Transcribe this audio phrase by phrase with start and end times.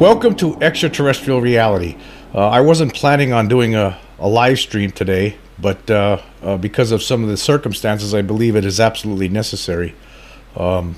[0.00, 1.94] Welcome to Extraterrestrial Reality.
[2.34, 6.90] Uh, I wasn't planning on doing a, a live stream today, but uh, uh, because
[6.90, 9.94] of some of the circumstances, I believe it is absolutely necessary.
[10.56, 10.96] Um,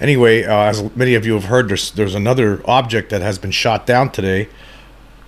[0.00, 3.50] anyway, uh, as many of you have heard, there's, there's another object that has been
[3.50, 4.48] shot down today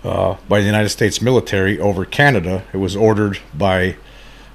[0.05, 2.65] uh, by the United States military over Canada.
[2.73, 3.97] It was ordered by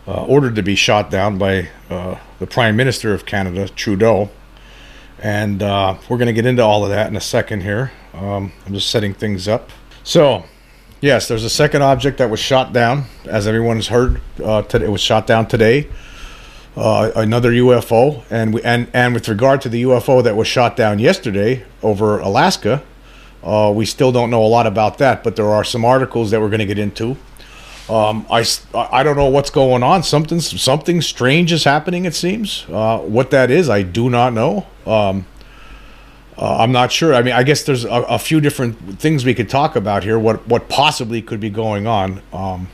[0.07, 4.31] uh, ordered to be shot down by the Prime Minister of Canada, Trudeau
[5.21, 7.91] and uh, we're going to get into all of that in a second here.
[8.13, 9.69] Um, I'm just setting things up.
[10.03, 10.45] So,
[11.01, 14.21] yes, there's a second object that was shot down, as everyone has heard.
[14.43, 15.89] Uh, today, it was shot down today.
[16.75, 20.75] Uh, another UFO, and we, and and with regard to the UFO that was shot
[20.75, 22.83] down yesterday over Alaska,
[23.43, 25.23] uh, we still don't know a lot about that.
[25.23, 27.17] But there are some articles that we're going to get into.
[27.89, 30.03] Um, I, I don't know what's going on.
[30.03, 32.05] Something something strange is happening.
[32.05, 32.65] It seems.
[32.69, 34.67] Uh, what that is, I do not know.
[34.85, 35.25] Um,
[36.37, 37.15] uh, I'm not sure.
[37.15, 40.19] I mean, I guess there's a, a, few different things we could talk about here.
[40.19, 42.21] What what possibly could be going on?
[42.31, 42.69] Um,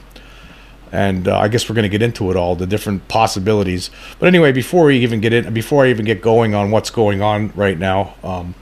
[0.91, 3.89] and uh, I guess we're going to get into it all, the different possibilities.
[4.19, 7.21] But anyway, before we even get in, before I even get going on what's going
[7.21, 8.53] on right now, um,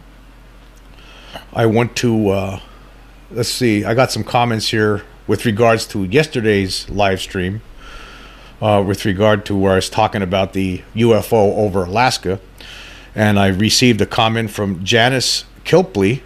[1.51, 2.59] I want to uh,
[3.31, 3.83] let's see.
[3.83, 7.61] I got some comments here with regards to yesterday's live stream,
[8.61, 12.39] uh, with regard to where I was talking about the UFO over Alaska,
[13.15, 16.23] and I received a comment from Janice Kilpley,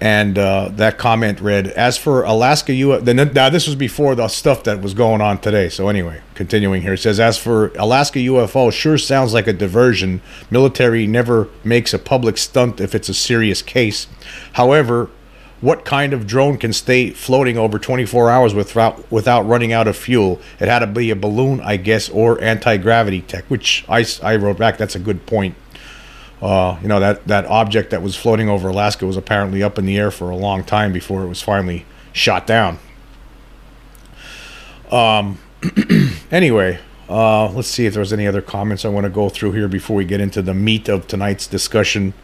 [0.00, 4.64] and uh, that comment read, "As for Alaska UFO, now this was before the stuff
[4.64, 5.68] that was going on today.
[5.68, 10.22] So anyway, continuing here, it says, "As for Alaska UFO, sure sounds like a diversion.
[10.50, 14.06] Military never makes a public stunt if it's a serious case.
[14.54, 15.10] However,
[15.60, 19.96] what kind of drone can stay floating over 24 hours without without running out of
[19.96, 20.40] fuel?
[20.58, 23.44] It had to be a balloon, I guess, or anti gravity tech.
[23.46, 24.78] Which I, I wrote back.
[24.78, 25.54] That's a good point.
[26.40, 29.84] Uh, you know that that object that was floating over Alaska was apparently up in
[29.84, 32.78] the air for a long time before it was finally shot down.
[34.90, 35.38] Um.
[36.30, 39.68] anyway, uh, let's see if there's any other comments I want to go through here
[39.68, 42.14] before we get into the meat of tonight's discussion.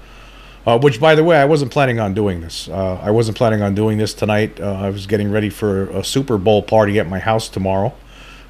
[0.66, 2.68] Uh, which, by the way, I wasn't planning on doing this.
[2.68, 4.58] Uh, I wasn't planning on doing this tonight.
[4.58, 7.94] Uh, I was getting ready for a Super Bowl party at my house tomorrow,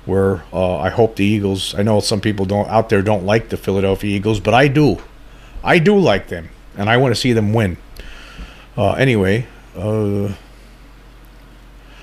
[0.07, 1.75] where uh, I hope the Eagles.
[1.75, 5.03] I know some people don't out there don't like the Philadelphia Eagles, but I do.
[5.63, 7.77] I do like them, and I want to see them win.
[8.79, 9.47] Uh, anyway,
[9.77, 10.33] uh,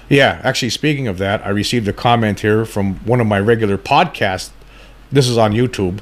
[0.09, 0.40] yeah.
[0.44, 4.51] Actually, speaking of that, I received a comment here from one of my regular podcasts.
[5.12, 6.01] This is on YouTube,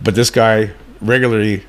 [0.00, 0.70] but this guy
[1.02, 1.64] regularly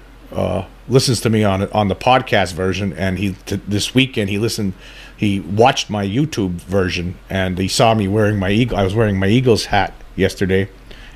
[0.88, 4.74] listens to me on on the podcast version, and he t- this weekend he listened,
[5.16, 8.78] he watched my YouTube version, and he saw me wearing my eagle.
[8.78, 10.70] I was wearing my Eagles hat yesterday,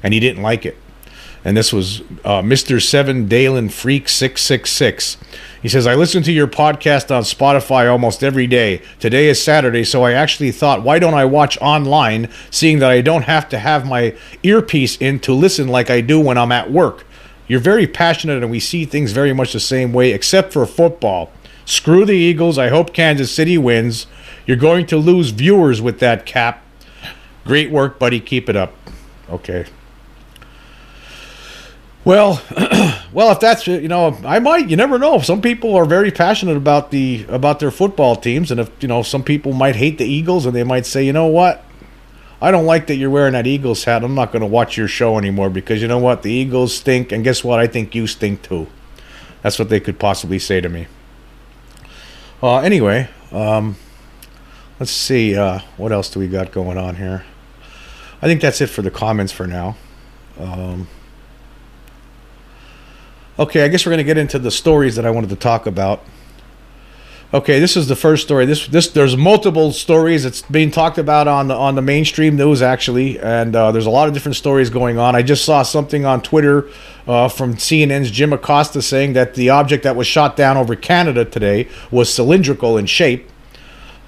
[0.03, 0.77] and he didn't like it.
[1.43, 2.81] And this was uh, Mr.
[2.81, 5.17] Seven Dalen Freak Six Six Six.
[5.61, 8.81] He says, I listen to your podcast on Spotify almost every day.
[8.99, 13.01] Today is Saturday, so I actually thought, why don't I watch online, seeing that I
[13.01, 16.71] don't have to have my earpiece in to listen like I do when I'm at
[16.71, 17.05] work?
[17.47, 21.31] You're very passionate, and we see things very much the same way, except for football.
[21.65, 22.57] Screw the Eagles.
[22.57, 24.07] I hope Kansas City wins.
[24.45, 26.63] You're going to lose viewers with that cap.
[27.45, 28.19] Great work, buddy.
[28.19, 28.73] Keep it up.
[29.29, 29.65] Okay.
[32.05, 32.41] Well,
[33.11, 34.69] well, if that's you know, I might.
[34.69, 35.19] You never know.
[35.19, 39.03] Some people are very passionate about the about their football teams, and if you know,
[39.03, 41.65] some people might hate the Eagles, and they might say, you know what,
[42.41, 44.03] I don't like that you're wearing that Eagles hat.
[44.03, 46.21] I'm not going to watch your show anymore because you know what?
[46.21, 47.59] The Eagles stink, and guess what?
[47.59, 48.67] I think you stink too.
[49.41, 50.87] That's what they could possibly say to me.
[52.41, 53.75] Uh, anyway, um,
[54.79, 55.35] let's see.
[55.35, 57.25] Uh, what else do we got going on here?
[58.21, 59.75] I think that's it for the comments for now.
[60.39, 60.87] Um,
[63.39, 65.65] okay, I guess we're going to get into the stories that I wanted to talk
[65.65, 66.03] about.
[67.33, 68.45] Okay, this is the first story.
[68.45, 70.23] This this there's multiple stories.
[70.23, 73.89] It's being talked about on the on the mainstream news actually, and uh, there's a
[73.89, 75.13] lot of different stories going on.
[75.13, 76.69] I just saw something on Twitter
[77.05, 81.25] uh, from CNN's Jim Acosta saying that the object that was shot down over Canada
[81.25, 83.29] today was cylindrical in shape.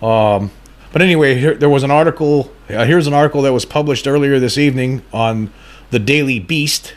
[0.01, 0.51] Um,
[0.93, 2.53] but anyway, here, there was an article.
[2.69, 5.51] Uh, here's an article that was published earlier this evening on
[5.91, 6.93] the Daily Beast.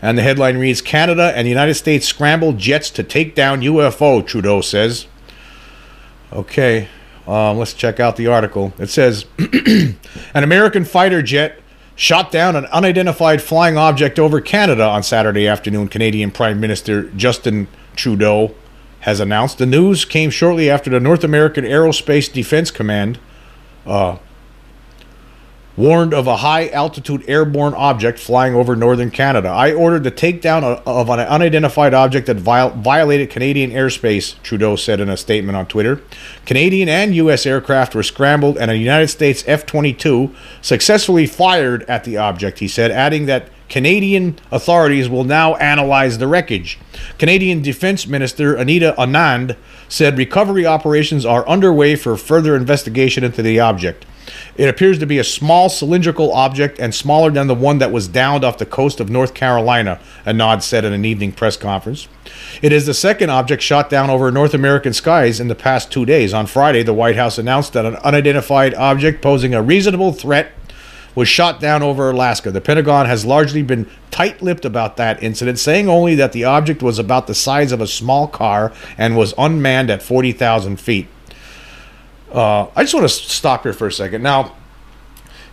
[0.00, 4.26] And the headline reads Canada and the United States scramble jets to take down UFO,
[4.26, 5.06] Trudeau says.
[6.32, 6.88] Okay,
[7.26, 8.72] um, let's check out the article.
[8.78, 11.60] It says An American fighter jet
[11.96, 17.68] shot down an unidentified flying object over Canada on Saturday afternoon, Canadian Prime Minister Justin
[17.94, 18.54] Trudeau
[19.00, 19.58] has announced.
[19.58, 23.18] The news came shortly after the North American Aerospace Defense Command.
[23.84, 24.18] Uh,
[25.80, 29.48] warned of a high altitude airborne object flying over northern Canada.
[29.48, 35.00] I ordered the takedown of an unidentified object that viol- violated Canadian airspace, Trudeau said
[35.00, 36.02] in a statement on Twitter.
[36.44, 37.46] Canadian and U.S.
[37.46, 42.68] aircraft were scrambled, and a United States F 22 successfully fired at the object, he
[42.68, 46.78] said, adding that Canadian authorities will now analyze the wreckage.
[47.18, 49.56] Canadian Defense Minister Anita Anand
[49.88, 54.04] said recovery operations are underway for further investigation into the object.
[54.60, 58.06] It appears to be a small cylindrical object and smaller than the one that was
[58.06, 62.08] downed off the coast of North Carolina, Anand said in an evening press conference.
[62.60, 66.04] It is the second object shot down over North American skies in the past two
[66.04, 66.34] days.
[66.34, 70.52] On Friday, the White House announced that an unidentified object posing a reasonable threat
[71.14, 72.50] was shot down over Alaska.
[72.50, 76.82] The Pentagon has largely been tight lipped about that incident, saying only that the object
[76.82, 81.08] was about the size of a small car and was unmanned at 40,000 feet.
[82.32, 84.22] Uh, I just want to stop here for a second.
[84.22, 84.54] Now,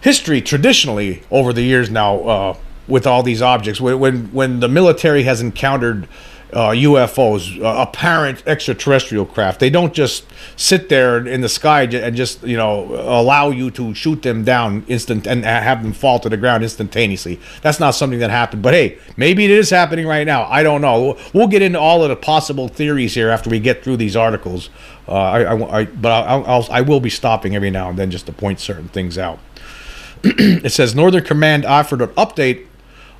[0.02, 2.58] history traditionally over the years now uh,
[2.88, 6.08] with all these objects, when, when the military has encountered
[6.54, 9.60] uh, UFOs, uh, apparent extraterrestrial craft.
[9.60, 10.26] They don't just
[10.56, 14.86] sit there in the sky and just you know allow you to shoot them down
[14.88, 17.40] instant and have them fall to the ground instantaneously.
[17.62, 18.64] That's not something that happened.
[18.64, 20.46] But hey, maybe it is happening right now.
[20.46, 21.18] I don't know.
[21.34, 24.70] We'll get into all of the possible theories here after we get through these articles.
[25.08, 28.12] Uh, I, I, I, but I'll, I'll, I will be stopping every now and then
[28.12, 29.40] just to point certain things out.
[30.24, 32.68] it says Northern Command offered an update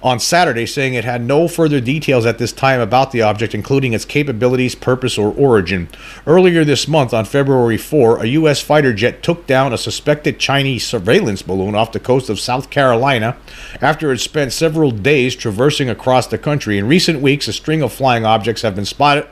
[0.04, 3.94] on Saturday, saying it had no further details at this time about the object, including
[3.94, 5.90] its capabilities, purpose, or origin.
[6.28, 8.62] Earlier this month, on February 4, a U.S.
[8.62, 13.38] fighter jet took down a suspected Chinese surveillance balloon off the coast of South Carolina
[13.82, 16.78] after it spent several days traversing across the country.
[16.78, 19.28] In recent weeks, a string of flying objects have been spotted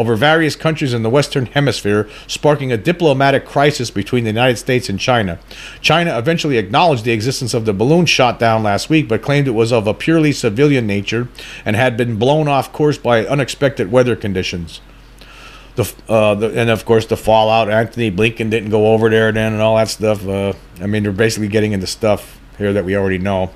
[0.00, 4.88] over various countries in the Western Hemisphere, sparking a diplomatic crisis between the United States
[4.88, 5.38] and China.
[5.82, 9.50] China eventually acknowledged the existence of the balloon shot down last week, but claimed it
[9.50, 11.28] was of a purely civilian nature
[11.66, 14.80] and had been blown off course by unexpected weather conditions.
[15.76, 17.70] The, uh, the, and of course the fallout.
[17.70, 20.26] Antony Blinken didn't go over there then, and all that stuff.
[20.26, 23.50] Uh, I mean, they're basically getting into stuff here that we already know.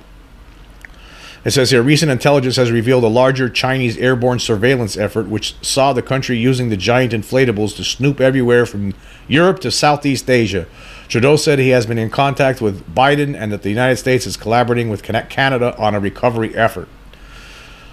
[1.45, 5.93] It says here recent intelligence has revealed a larger Chinese airborne surveillance effort, which saw
[5.93, 8.95] the country using the giant inflatables to snoop everywhere from
[9.27, 10.65] Europe to Southeast Asia.
[11.07, 14.37] Trudeau said he has been in contact with Biden and that the United States is
[14.37, 16.87] collaborating with Canada on a recovery effort.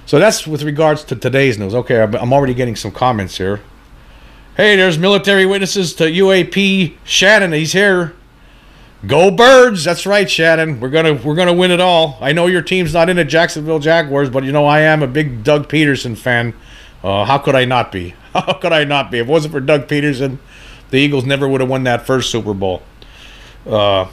[0.07, 1.75] So that's with regards to today's news.
[1.75, 3.61] Okay, I'm already getting some comments here.
[4.57, 7.53] Hey, there's military witnesses to UAP Shannon.
[7.53, 8.15] He's here.
[9.07, 9.83] Go birds!
[9.83, 10.79] That's right, Shannon.
[10.79, 12.19] We're gonna we're gonna win it all.
[12.21, 15.09] I know your team's not in the Jacksonville Jaguars, but you know I am a
[15.09, 16.55] big Doug Pederson fan.
[17.03, 18.15] Uh, how could I not be?
[18.33, 19.19] How could I not be?
[19.19, 20.39] If it wasn't for Doug Pederson,
[20.91, 22.83] the Eagles never would have won that first Super Bowl.
[23.67, 24.07] Uh,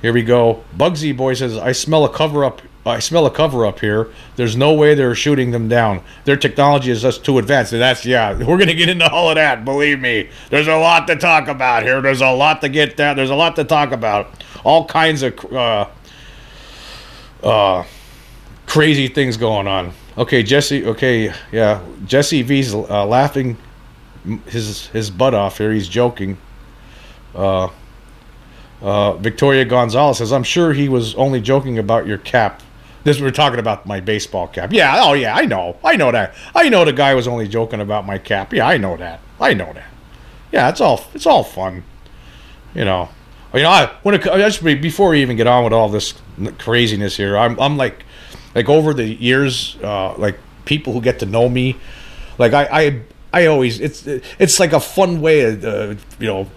[0.00, 0.64] here we go.
[0.74, 2.62] Bugsy Boy says, "I smell a cover up.
[2.88, 4.08] I smell a cover up here.
[4.36, 6.02] There's no way they're shooting them down.
[6.24, 8.32] Their technology is just too advanced." And that's yeah.
[8.44, 9.64] We're gonna get into all of that.
[9.64, 10.28] Believe me.
[10.50, 12.00] There's a lot to talk about here.
[12.00, 13.16] There's a lot to get down.
[13.16, 14.44] There's a lot to talk about.
[14.64, 15.86] All kinds of uh,
[17.42, 17.84] uh,
[18.66, 19.92] crazy things going on.
[20.16, 20.84] Okay, Jesse.
[20.84, 21.80] Okay, yeah.
[22.06, 23.56] Jesse V's uh, laughing
[24.46, 25.72] his his butt off here.
[25.72, 26.38] He's joking.
[27.34, 27.68] Uh,
[28.80, 32.62] uh, Victoria Gonzalez says, "I'm sure he was only joking about your cap."
[33.08, 34.70] This we're talking about my baseball cap.
[34.70, 36.34] Yeah, oh yeah, I know, I know that.
[36.54, 38.52] I know the guy was only joking about my cap.
[38.52, 39.20] Yeah, I know that.
[39.40, 39.88] I know that.
[40.52, 41.84] Yeah, it's all it's all fun.
[42.74, 43.08] You know,
[43.54, 43.70] you know.
[43.70, 46.12] I when it just before we even get on with all this
[46.58, 48.04] craziness here, I'm I'm like
[48.54, 51.76] like over the years, uh, like people who get to know me,
[52.36, 56.50] like I I I always it's it's like a fun way of uh, you know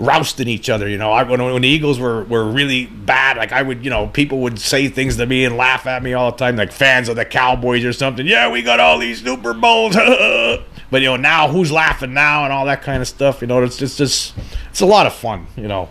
[0.00, 0.88] rousting each other.
[0.88, 3.90] You know, I, when, when the Eagles were, were really bad, like I would, you
[3.90, 6.72] know, people would say things to me and laugh at me all the time, like
[6.72, 8.26] fans of the Cowboys or something.
[8.26, 9.94] Yeah, we got all these Super Bowls.
[10.90, 13.42] but you know, now who's laughing now and all that kind of stuff.
[13.42, 14.32] You know, it's just, it's,
[14.70, 15.46] it's a lot of fun.
[15.54, 15.90] You know,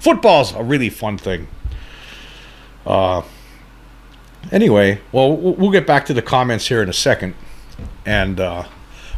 [0.00, 1.46] football's a really fun thing.
[2.86, 3.22] Uh,
[4.50, 7.34] anyway, well, we'll get back to the comments here in a second,
[8.06, 8.66] and uh,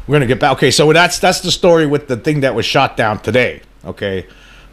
[0.07, 0.53] we're gonna get back.
[0.55, 3.63] Okay, so that's that's the story with the thing that was shot down today.
[3.87, 4.27] Okay.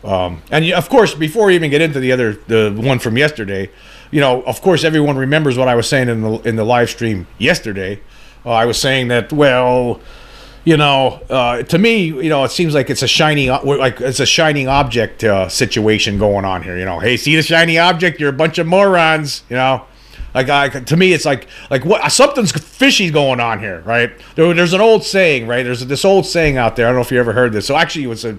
[0.04, 3.70] Um, and of course, before we even get into the other, the one from yesterday,
[4.10, 6.90] you know, of course, everyone remembers what I was saying in the in the live
[6.90, 8.00] stream yesterday.
[8.46, 10.02] Uh, I was saying that, well,
[10.66, 14.20] you know, uh, to me, you know, it seems like it's a shiny, like it's
[14.20, 16.78] a shining object uh, situation going on here.
[16.78, 18.20] You know, hey, see the shiny object?
[18.20, 19.44] You're a bunch of morons.
[19.50, 19.86] You know,
[20.34, 24.12] like I, to me, it's like like what something's fishy going on here, right?
[24.36, 25.64] There, there's an old saying, right?
[25.64, 26.88] There's this old saying out there.
[26.88, 27.68] I don't know if you ever heard this.
[27.68, 28.38] So actually, it was a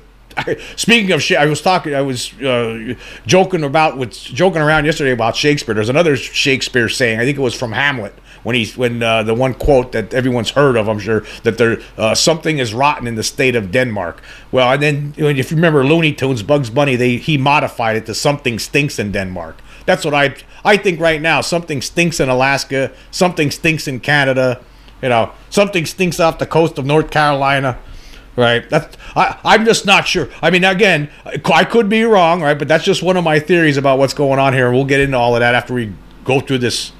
[0.77, 2.95] speaking of, I was talking, I was uh,
[3.27, 5.75] joking about with joking around yesterday about Shakespeare.
[5.75, 7.21] There's another Shakespeare saying.
[7.21, 10.51] I think it was from Hamlet when he's when uh, the one quote that everyone's
[10.51, 14.23] heard of, I'm sure that there uh, something is rotten in the state of Denmark.
[14.51, 18.15] Well, and then if you remember Looney Tunes, Bugs Bunny, they he modified it to
[18.15, 19.61] something stinks in Denmark.
[19.87, 21.41] That's what I I think right now.
[21.41, 22.93] Something stinks in Alaska.
[23.11, 24.61] Something stinks in Canada.
[25.03, 27.79] You know, something stinks off the coast of North Carolina.
[28.35, 28.69] Right.
[28.71, 30.29] That's I, I'm just not sure.
[30.41, 31.11] I mean, again,
[31.45, 32.59] I could be wrong, right?
[32.59, 35.01] But that's just one of my theories about what's going on here, and we'll get
[35.01, 35.93] into all of that after we
[36.25, 36.93] go through this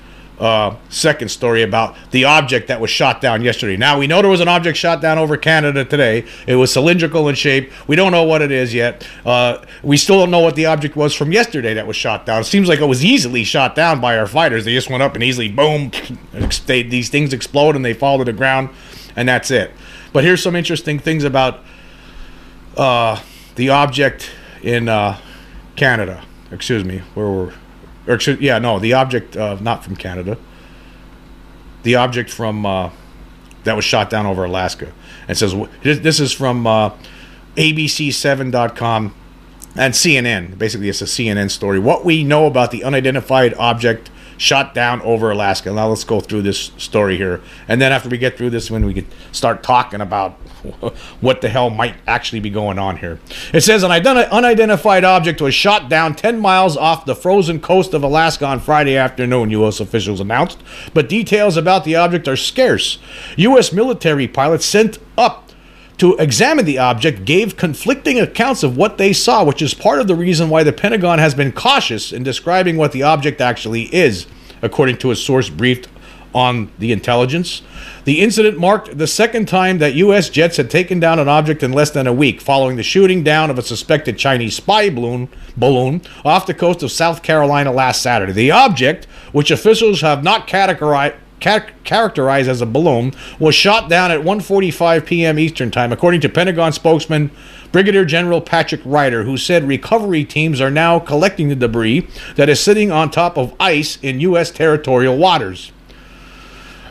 [0.43, 3.77] uh, second story about the object that was shot down yesterday.
[3.77, 6.27] Now we know there was an object shot down over Canada today.
[6.47, 7.71] It was cylindrical in shape.
[7.87, 9.07] We don't know what it is yet.
[9.25, 12.41] Uh, we still don't know what the object was from yesterday that was shot down.
[12.41, 14.65] It seems like it was easily shot down by our fighters.
[14.65, 15.93] They just went up and easily boom,
[16.67, 18.71] they, these things explode and they fall to the ground,
[19.15, 19.71] and that's it.
[20.13, 21.61] But here's some interesting things about
[22.77, 23.21] uh,
[23.57, 24.31] the object
[24.63, 25.19] in uh,
[25.77, 26.23] Canada.
[26.51, 27.55] Excuse me, where were
[28.07, 30.37] or yeah, no, the object uh, not from Canada.
[31.83, 32.91] The object from uh,
[33.65, 34.93] that was shot down over Alaska.
[35.29, 36.91] And says this is from uh,
[37.57, 39.15] ABC7.com
[39.77, 40.59] and CNN.
[40.59, 41.79] Basically, it's a CNN story.
[41.79, 44.11] What we know about the unidentified object
[44.43, 45.73] shot down over Alaska.
[45.73, 48.85] Now let's go through this story here, and then after we get through this, when
[48.85, 50.33] we can start talking about
[51.21, 53.21] what the hell might actually be going on here.
[53.53, 58.03] It says an unidentified object was shot down 10 miles off the frozen coast of
[58.03, 59.79] Alaska on Friday afternoon, U.S.
[59.79, 60.61] officials announced,
[60.93, 62.99] but details about the object are scarce.
[63.37, 63.73] U.S.
[63.73, 65.52] military pilots sent up
[65.99, 70.07] to examine the object gave conflicting accounts of what they saw, which is part of
[70.07, 74.27] the reason why the Pentagon has been cautious in describing what the object actually is,
[74.63, 75.89] according to a source briefed
[76.35, 77.63] on the intelligence.
[78.05, 80.29] The incident marked the second time that U.S.
[80.29, 83.51] jets had taken down an object in less than a week, following the shooting down
[83.51, 88.33] of a suspected Chinese spy balloon, balloon off the coast of South Carolina last Saturday.
[88.33, 94.21] The object, which officials have not categorized, characterized as a balloon, was shot down at
[94.21, 95.39] 1:45 p.m.
[95.39, 97.31] Eastern Time, according to Pentagon spokesman
[97.73, 102.07] Brigadier General Patrick Ryder, who said recovery teams are now collecting the debris
[102.37, 104.51] that is sitting on top of ice in U.S.
[104.51, 105.73] territorial waters.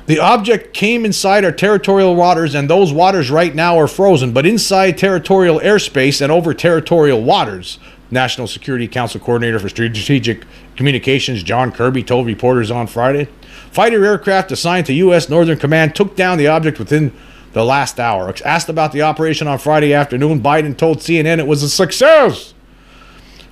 [0.07, 4.45] The object came inside our territorial waters, and those waters right now are frozen, but
[4.45, 7.79] inside territorial airspace and over territorial waters.
[8.09, 10.43] National Security Council Coordinator for Strategic
[10.75, 13.29] Communications John Kirby told reporters on Friday.
[13.71, 15.29] Fighter aircraft assigned to U.S.
[15.29, 17.13] Northern Command took down the object within
[17.53, 18.33] the last hour.
[18.45, 22.53] Asked about the operation on Friday afternoon, Biden told CNN it was a success.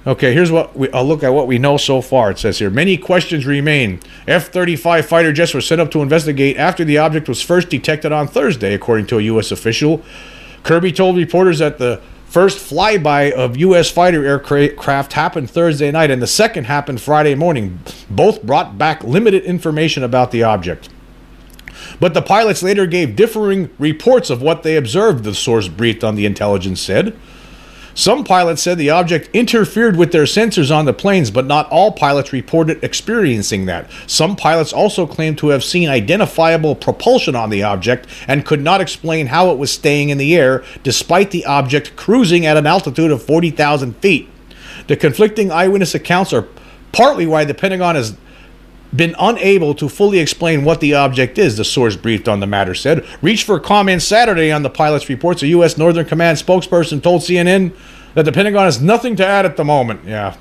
[0.07, 2.31] Okay, here's what we, I'll look at what we know so far.
[2.31, 3.99] It says here many questions remain.
[4.27, 8.11] F 35 fighter jets were sent up to investigate after the object was first detected
[8.11, 9.51] on Thursday, according to a U.S.
[9.51, 10.01] official.
[10.63, 13.89] Kirby told reporters that the First flyby of U.S.
[13.89, 17.79] fighter aircraft happened Thursday night, and the second happened Friday morning.
[18.07, 20.89] Both brought back limited information about the object.
[21.99, 26.13] But the pilots later gave differing reports of what they observed, the source briefed on
[26.13, 27.17] the intelligence said.
[27.99, 31.91] Some pilots said the object interfered with their sensors on the planes, but not all
[31.91, 33.91] pilots reported experiencing that.
[34.07, 38.79] Some pilots also claimed to have seen identifiable propulsion on the object and could not
[38.79, 43.11] explain how it was staying in the air despite the object cruising at an altitude
[43.11, 44.29] of 40,000 feet.
[44.87, 46.47] The conflicting eyewitness accounts are
[46.93, 48.15] partly why the Pentagon has
[48.95, 52.73] been unable to fully explain what the object is, the source briefed on the matter
[52.73, 53.05] said.
[53.21, 55.43] Reached for comment Saturday on the pilot's reports.
[55.43, 55.77] A U.S.
[55.77, 57.73] Northern Command spokesperson told CNN
[58.15, 60.01] that the Pentagon has nothing to add at the moment.
[60.05, 60.35] Yeah.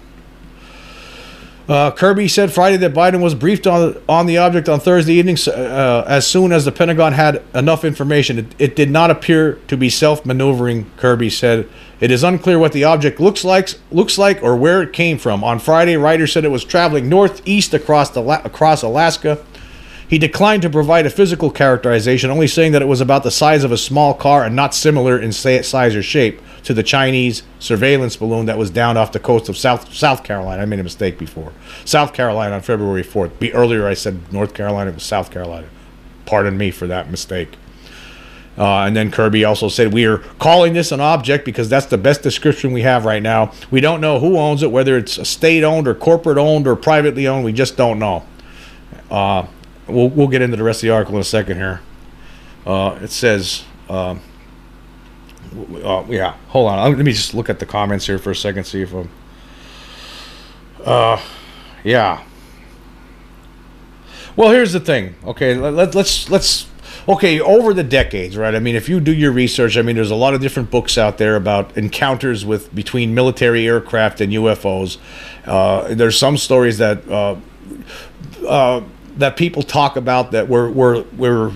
[1.68, 5.36] Uh, Kirby said Friday that Biden was briefed on on the object on Thursday evening
[5.48, 8.38] uh, as soon as the Pentagon had enough information.
[8.38, 10.90] It, it did not appear to be self-maneuvering.
[10.96, 11.68] Kirby said
[12.00, 15.44] it is unclear what the object looks like looks like or where it came from.
[15.44, 19.44] On Friday, Ryder said it was traveling northeast across the across Alaska.
[20.08, 23.62] He declined to provide a physical characterization, only saying that it was about the size
[23.62, 28.16] of a small car and not similar in size or shape to the Chinese surveillance
[28.16, 30.62] balloon that was down off the coast of South South Carolina.
[30.62, 31.52] I made a mistake before.
[31.84, 33.38] South Carolina on February 4th.
[33.38, 35.68] Be, earlier I said North Carolina, it was South Carolina.
[36.26, 37.56] Pardon me for that mistake.
[38.58, 41.96] Uh, and then Kirby also said, We are calling this an object because that's the
[41.96, 43.52] best description we have right now.
[43.70, 47.28] We don't know who owns it, whether it's state owned or corporate owned or privately
[47.28, 47.44] owned.
[47.44, 48.26] We just don't know.
[49.10, 49.46] Uh,
[49.86, 51.80] we'll, we'll get into the rest of the article in a second here.
[52.66, 54.16] Uh, it says, uh,
[55.84, 56.96] uh, yeah, hold on.
[56.96, 59.10] Let me just look at the comments here for a second, see if I'm.
[60.84, 61.20] Uh,
[61.84, 62.24] yeah.
[64.36, 65.16] Well, here's the thing.
[65.24, 66.68] Okay, let, let's let's
[67.08, 68.54] okay, over the decades, right?
[68.54, 70.98] I mean, if you do your research, I mean, there's a lot of different books
[70.98, 74.98] out there about encounters with between military aircraft and UFOs.
[75.44, 77.36] Uh, there's some stories that uh,
[78.46, 78.82] uh,
[79.16, 81.52] that people talk about that were were were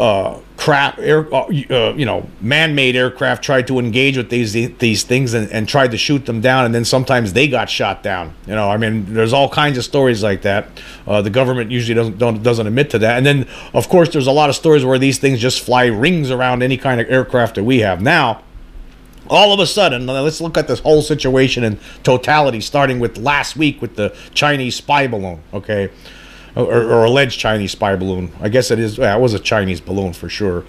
[0.00, 5.02] uh, crap air uh, uh, you know man-made aircraft tried to engage with these these
[5.02, 8.34] things and, and tried to shoot them down and then sometimes they got shot down
[8.46, 8.70] you know?
[8.70, 10.68] I mean there's all kinds of stories like that.
[11.06, 13.18] Uh, the government usually doesn't doesn't admit to that.
[13.18, 16.30] And then of course there's a lot of stories where these things just fly rings
[16.30, 18.00] around any kind of aircraft that we have.
[18.00, 18.42] Now
[19.28, 23.56] all of a sudden, let's look at this whole situation in totality, starting with last
[23.56, 25.40] week with the Chinese spy balloon.
[25.54, 25.90] Okay,
[26.56, 28.32] or, or alleged Chinese spy balloon.
[28.40, 28.98] I guess it is.
[28.98, 30.64] It was a Chinese balloon for sure.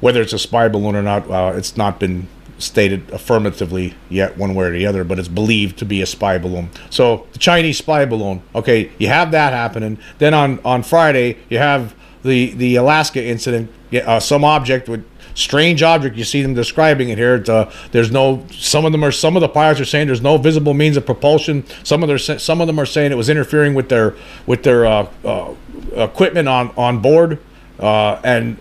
[0.00, 2.28] Whether it's a spy balloon or not, uh, it's not been
[2.58, 5.04] stated affirmatively yet, one way or the other.
[5.04, 6.70] But it's believed to be a spy balloon.
[6.90, 8.42] So the Chinese spy balloon.
[8.54, 9.98] Okay, you have that happening.
[10.18, 13.70] Then on on Friday, you have the the Alaska incident.
[13.92, 16.16] Uh, some object with strange object.
[16.16, 17.42] You see them describing it here.
[17.46, 18.46] Uh, there's no.
[18.50, 19.12] Some of them are.
[19.12, 21.64] Some of the pilots are saying there's no visible means of propulsion.
[21.82, 22.18] Some of their.
[22.18, 24.14] Some of them are saying it was interfering with their
[24.46, 25.54] with their uh, uh,
[25.92, 27.38] equipment on on board.
[27.78, 28.56] Uh, and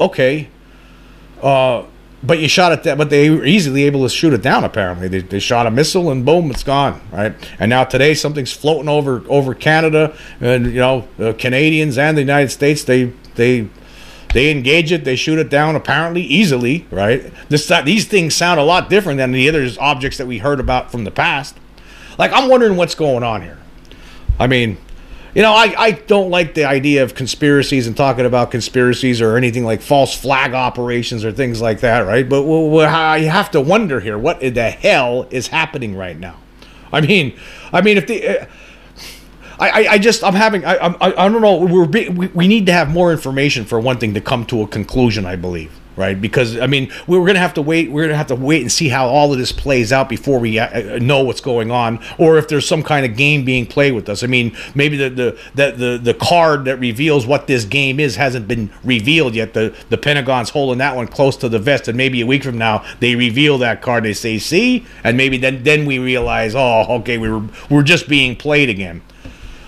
[0.00, 0.48] okay,
[1.42, 1.84] uh,
[2.22, 2.96] but you shot it.
[2.96, 4.64] But they were easily able to shoot it down.
[4.64, 7.00] Apparently, they, they shot a missile and boom, it's gone.
[7.12, 7.34] Right.
[7.58, 12.22] And now today, something's floating over over Canada, and you know, the Canadians and the
[12.22, 12.82] United States.
[12.82, 13.68] They they
[14.34, 17.32] they engage it, they shoot it down apparently easily, right?
[17.48, 20.90] This these things sound a lot different than the other objects that we heard about
[20.90, 21.56] from the past.
[22.18, 23.58] Like I'm wondering what's going on here.
[24.38, 24.76] I mean,
[25.34, 29.36] you know, I, I don't like the idea of conspiracies and talking about conspiracies or
[29.36, 32.28] anything like false flag operations or things like that, right?
[32.28, 32.44] But
[32.86, 36.38] I have to wonder here, what the hell is happening right now?
[36.92, 37.36] I mean,
[37.72, 38.46] I mean, if the uh,
[39.58, 42.72] I, I, just I'm having I, I I don't know we're we, we need to
[42.72, 46.20] have more information for one thing to come to a conclusion I believe right?
[46.20, 48.88] Because I mean we're gonna have to wait we're gonna have to wait and see
[48.88, 52.38] how all of this plays out before we uh, uh, know what's going on or
[52.38, 54.22] if there's some kind of game being played with us.
[54.22, 58.16] I mean maybe the the the the, the card that reveals what this game is
[58.16, 59.54] hasn't been revealed yet.
[59.54, 62.58] The the Pentagon's holding that one close to the vest and maybe a week from
[62.58, 64.86] now they reveal that card they say see?
[65.02, 69.02] And maybe then then we realize oh okay we were we're just being played again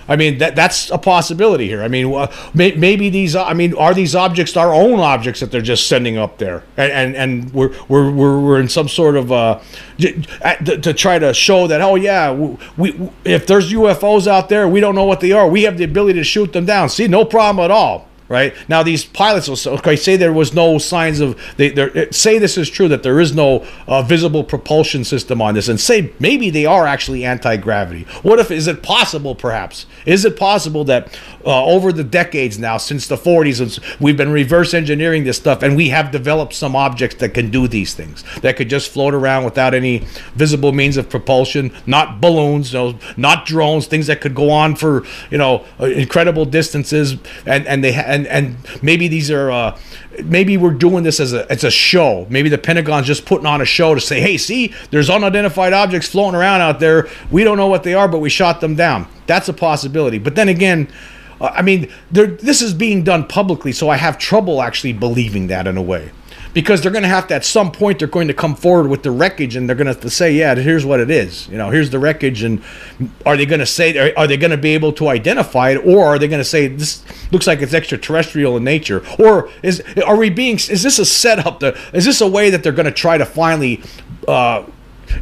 [0.08, 1.82] I mean, that that's a possibility here.
[1.82, 3.34] I mean, may, maybe these.
[3.34, 6.92] I mean, are these objects our own objects that they're just sending up there, and
[6.92, 9.60] and, and we're, we're we're in some sort of uh,
[9.98, 12.32] to, to try to show that oh yeah,
[12.76, 15.48] we if there's UFOs out there, we don't know what they are.
[15.48, 16.88] We have the ability to shoot them down.
[16.88, 18.54] See, no problem at all right?
[18.68, 22.56] Now these pilots will say, okay say there was no signs of they say this
[22.58, 26.50] is true that there is no uh, visible propulsion system on this and say maybe
[26.50, 28.04] they are actually anti-gravity.
[28.22, 29.86] What if is it possible perhaps?
[30.04, 33.56] Is it possible that uh, over the decades now since the 40s
[34.00, 37.68] we've been reverse engineering this stuff and we have developed some objects that can do
[37.68, 39.98] these things that could just float around without any
[40.34, 45.04] visible means of propulsion not balloons know, not drones things that could go on for
[45.30, 49.78] you know uh, incredible distances and and they ha- and and maybe these are uh,
[50.24, 52.26] maybe we're doing this as a it's a show.
[52.30, 56.08] Maybe the Pentagon's just putting on a show to say, hey, see, there's unidentified objects
[56.08, 57.08] floating around out there.
[57.30, 59.06] We don't know what they are, but we shot them down.
[59.26, 60.18] That's a possibility.
[60.18, 60.88] But then again.
[61.38, 65.66] Uh, I mean, this is being done publicly, so I have trouble actually believing that
[65.66, 66.10] in a way
[66.56, 69.02] because they're going to have to at some point they're going to come forward with
[69.02, 71.46] the wreckage and they're going to have to say yeah here's what it is.
[71.48, 72.62] You know here's the wreckage and
[73.26, 76.06] are they going to say are they going to be able to identify it or
[76.06, 79.04] are they going to say this looks like it's extraterrestrial in nature?
[79.18, 82.62] Or is are we being is this a setup to, is this a way that
[82.62, 83.82] they're going to try to finally
[84.26, 84.64] uh,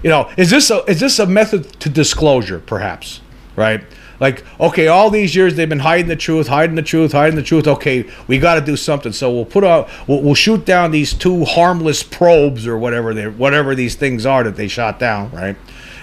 [0.05, 3.21] you know is this a is this a method to disclosure perhaps
[3.57, 3.85] right
[4.21, 7.43] like, okay, all these years they've been hiding the truth, hiding the truth, hiding the
[7.43, 7.67] truth.
[7.67, 9.13] Okay, we got to do something.
[9.13, 13.29] So we'll put out, we'll, we'll, shoot down these two harmless probes or whatever they,
[13.29, 15.57] whatever these things are that they shot down, right?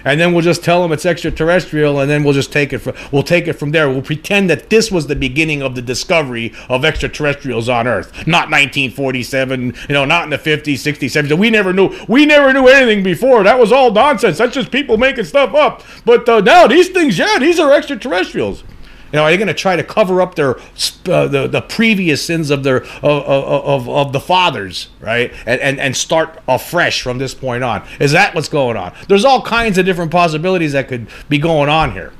[0.05, 2.95] And then we'll just tell them it's extraterrestrial, and then we'll just take it from
[3.11, 3.89] we'll take it from there.
[3.89, 8.49] We'll pretend that this was the beginning of the discovery of extraterrestrials on Earth, not
[8.49, 11.37] 1947, you know, not in the 50s, 60s, 70s.
[11.37, 13.43] We never knew we never knew anything before.
[13.43, 14.37] That was all nonsense.
[14.37, 15.83] That's just people making stuff up.
[16.05, 18.63] But uh, now these things, yeah, these are extraterrestrials.
[19.11, 22.23] You know, are they going to try to cover up their uh, the the previous
[22.23, 25.33] sins of their of, of, of the fathers, right?
[25.45, 27.85] And, and and start afresh from this point on?
[27.99, 28.93] Is that what's going on?
[29.07, 32.13] There's all kinds of different possibilities that could be going on here.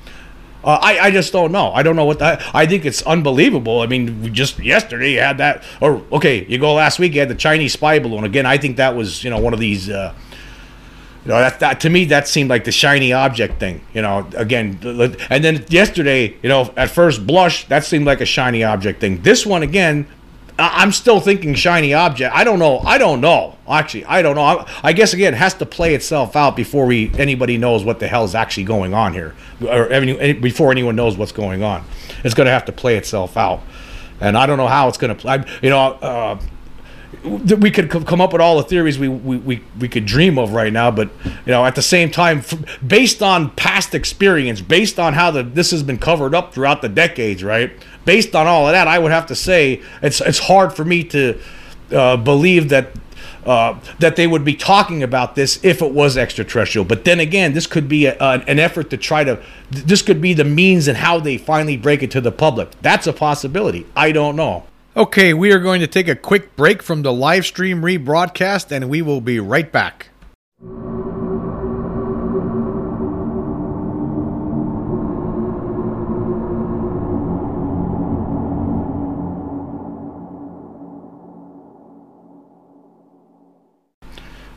[0.64, 1.72] Uh, I, I just don't know.
[1.72, 2.44] I don't know what that.
[2.54, 3.82] I think it's unbelievable.
[3.82, 7.30] I mean, just yesterday you had that, or okay, you go last week you had
[7.30, 8.46] the Chinese spy balloon again.
[8.46, 9.90] I think that was you know one of these.
[9.90, 10.14] Uh,
[11.24, 13.82] you know, that, that to me that seemed like the shiny object thing.
[13.94, 14.80] You know, again,
[15.30, 19.22] and then yesterday, you know, at first blush, that seemed like a shiny object thing.
[19.22, 20.08] This one again,
[20.58, 22.36] I'm still thinking shiny object.
[22.36, 22.80] I don't know.
[22.80, 23.58] I don't know.
[23.68, 24.66] Actually, I don't know.
[24.84, 28.08] I, guess again, it has to play itself out before we anybody knows what the
[28.08, 31.84] hell is actually going on here, or any, before anyone knows what's going on.
[32.24, 33.62] It's going to have to play itself out,
[34.20, 35.44] and I don't know how it's going to play.
[35.62, 36.40] You know, uh,
[37.24, 40.54] we could come up with all the theories we, we, we, we could dream of
[40.54, 42.42] right now, but you know, at the same time,
[42.86, 46.90] based on past experience, based on how the this has been covered up throughout the
[46.90, 47.72] decades, right?
[48.06, 51.04] Based on all of that, I would have to say it's it's hard for me
[51.06, 51.40] to
[51.92, 52.92] uh, believe that
[53.46, 56.86] uh, that they would be talking about this if it was extraterrestrial.
[56.86, 59.42] But then again, this could be a, a, an effort to try to.
[59.70, 62.70] This could be the means and how they finally break it to the public.
[62.82, 63.86] That's a possibility.
[63.96, 64.66] I don't know.
[64.96, 68.90] Okay, we are going to take a quick break from the live stream rebroadcast and
[68.90, 70.10] we will be right back.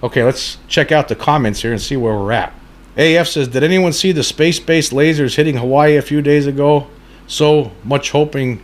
[0.03, 2.53] Okay, let's check out the comments here and see where we're at.
[2.97, 6.89] AF says, Did anyone see the space based lasers hitting Hawaii a few days ago?
[7.29, 8.61] So much hoping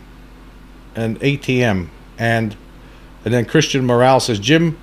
[0.95, 1.89] an ATM.
[2.17, 2.55] And
[3.23, 4.77] and then Christian Morales says, Jim,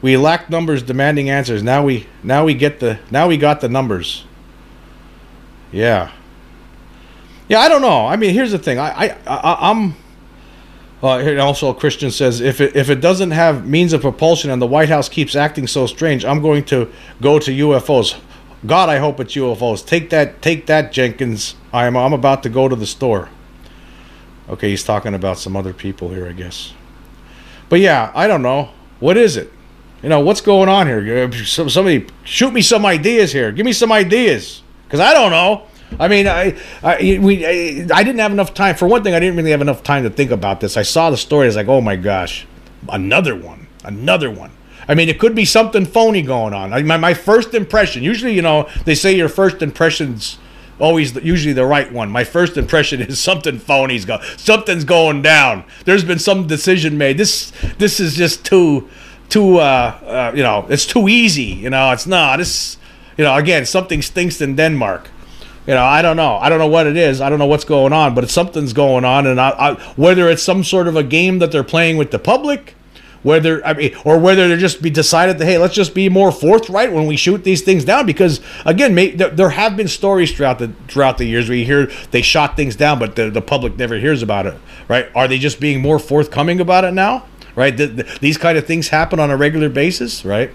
[0.00, 1.62] we lack numbers demanding answers.
[1.62, 4.24] Now we now we get the now we got the numbers.
[5.72, 6.12] Yeah.
[7.48, 8.06] Yeah, I don't know.
[8.06, 8.78] I mean, here's the thing.
[8.78, 9.96] I I, I am
[11.02, 14.60] uh, here also, Christian says if it if it doesn't have means of propulsion and
[14.60, 16.90] the White House keeps acting so strange, I'm going to
[17.22, 18.20] go to UFOs.
[18.66, 19.84] God, I hope it's UFOs.
[19.84, 21.54] Take that, take that, Jenkins.
[21.72, 23.30] I'm I'm about to go to the store.
[24.50, 26.74] Okay, he's talking about some other people here, I guess.
[27.68, 28.70] But yeah, I don't know.
[28.98, 29.52] What is it?
[30.02, 31.24] You know, what's going on here?
[31.24, 33.52] Uh, somebody shoot me some ideas here.
[33.52, 34.62] Give me some ideas.
[34.84, 35.66] Because I don't know.
[35.98, 38.76] I mean, I, I we I, I, didn't have enough time.
[38.76, 40.76] For one thing, I didn't really have enough time to think about this.
[40.76, 41.44] I saw the story.
[41.44, 42.46] I was like, oh my gosh,
[42.88, 44.52] another one, another one.
[44.88, 46.72] I mean, it could be something phony going on.
[46.72, 50.38] I, my, my first impression, usually, you know, they say your first impressions
[50.80, 52.10] always usually the right one.
[52.10, 55.64] My first impression is something phony's go something's going down.
[55.84, 57.18] There's been some decision made.
[57.18, 58.88] This this is just too
[59.28, 61.42] too uh, uh, you know it's too easy.
[61.42, 62.38] You know it's not.
[62.38, 62.78] This
[63.16, 65.08] you know again something stinks in Denmark.
[65.66, 66.36] You know I don't know.
[66.36, 67.20] I don't know what it is.
[67.20, 70.42] I don't know what's going on, but something's going on, and I, I, whether it's
[70.42, 72.74] some sort of a game that they're playing with the public
[73.22, 76.32] whether I mean, or whether they're just be decided that hey, let's just be more
[76.32, 78.06] forthright when we shoot these things down.
[78.06, 81.64] Because again, may, there, there, have been stories throughout the throughout the years where you
[81.64, 84.54] hear they shot things down, but the, the public never hears about it.
[84.88, 85.08] Right?
[85.14, 87.26] Are they just being more forthcoming about it now?
[87.54, 87.76] Right?
[87.76, 90.50] The, the, these kind of things happen on a regular basis, right?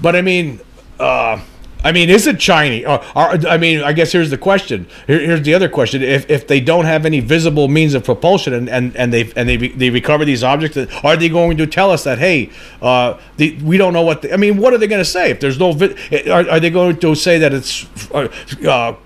[0.00, 0.60] But I mean.
[0.98, 1.40] Uh,
[1.84, 2.86] I mean, is it Chinese?
[2.86, 4.86] Or, or, I mean, I guess here's the question.
[5.06, 8.54] Here, here's the other question: If, if they don't have any visible means of propulsion
[8.54, 11.90] and, and, and they and they they recover these objects, are they going to tell
[11.90, 14.22] us that hey, uh, the, we don't know what?
[14.22, 15.72] The, I mean, what are they going to say if there's no?
[15.72, 17.86] Are, are they going to say that it's?
[18.10, 18.28] Uh,
[18.66, 18.96] uh,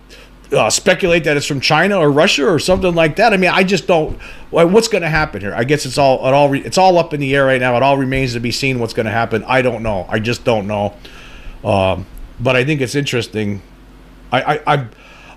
[0.50, 3.34] uh, speculate that it's from China or Russia or something like that.
[3.34, 4.18] I mean, I just don't.
[4.50, 5.52] What's going to happen here?
[5.54, 7.76] I guess it's all it all it's all up in the air right now.
[7.76, 9.44] It all remains to be seen what's going to happen.
[9.44, 10.06] I don't know.
[10.08, 10.94] I just don't know.
[11.62, 12.06] Um,
[12.40, 13.62] but I think it's interesting.
[14.32, 14.88] I, I, I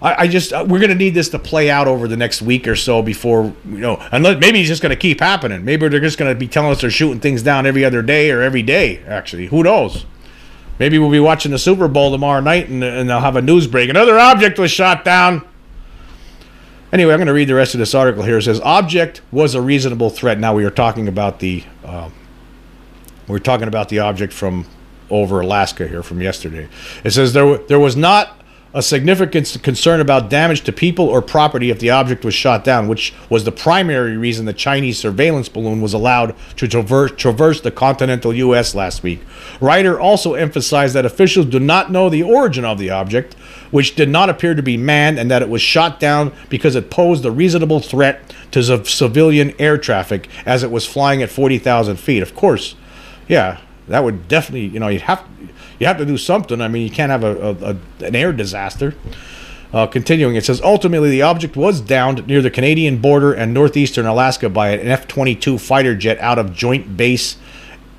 [0.04, 2.68] I, just uh, we're going to need this to play out over the next week
[2.68, 5.64] or so before you know, and maybe it's just going to keep happening.
[5.64, 8.32] Maybe they're just going to be telling us they're shooting things down every other day
[8.32, 9.04] or every day.
[9.06, 10.08] Actually, who knows?
[10.80, 13.68] Maybe we'll be watching the Super Bowl tomorrow night and, and they'll have a news
[13.68, 13.92] break.
[13.92, 15.48] Another object was shot down.
[16.92, 18.40] Anyway, I'm going to read the rest of this article here.
[18.40, 20.40] It says object was a reasonable threat.
[20.40, 22.10] Now we are talking about the uh,
[23.28, 24.66] we're talking about the object from
[25.12, 26.68] over Alaska here from yesterday.
[27.04, 28.42] It says there there was not
[28.74, 32.88] a significant concern about damage to people or property if the object was shot down,
[32.88, 37.72] which was the primary reason the Chinese surveillance balloon was allowed to traverse, traverse the
[37.72, 38.74] continental U.S.
[38.74, 39.22] last week.
[39.60, 43.34] Ryder also emphasized that officials do not know the origin of the object,
[43.72, 46.90] which did not appear to be manned, and that it was shot down because it
[46.90, 52.24] posed a reasonable threat to civilian air traffic as it was flying at 40,000 feet.
[52.24, 52.76] Of course,
[53.28, 53.60] yeah,
[53.92, 55.24] that would definitely, you know, you have
[55.80, 56.62] you have to do something.
[56.62, 58.96] I mean, you can't have a, a, a an air disaster.
[59.74, 64.06] Uh, continuing, it says ultimately the object was downed near the Canadian border and northeastern
[64.06, 67.38] Alaska by an F 22 fighter jet out of Joint Base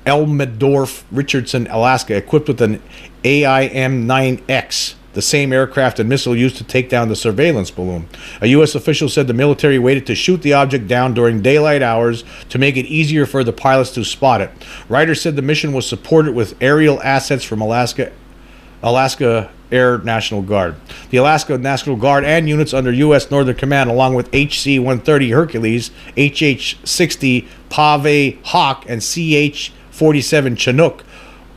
[0.05, 2.81] Elmendorf, Richardson, Alaska, equipped with an
[3.23, 8.07] AIM 9X the same aircraft and missile used to take down the surveillance balloon.
[8.41, 8.75] A U.S.
[8.75, 12.77] official said the military waited to shoot the object down during daylight hours to make
[12.77, 14.51] it easier for the pilots to spot it.
[14.89, 18.11] Ryder said the mission was supported with aerial assets from Alaska,
[18.81, 20.75] Alaska Air National Guard.
[21.09, 23.31] The Alaska National Guard and units under U.S.
[23.31, 31.03] Northern Command, along with HC 130 Hercules, HH 60 Pave Hawk, and CH 47 Chinook,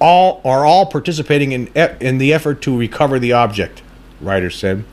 [0.01, 1.67] all are all participating in,
[2.01, 3.83] in the effort to recover the object,
[4.21, 4.85] Ryder said.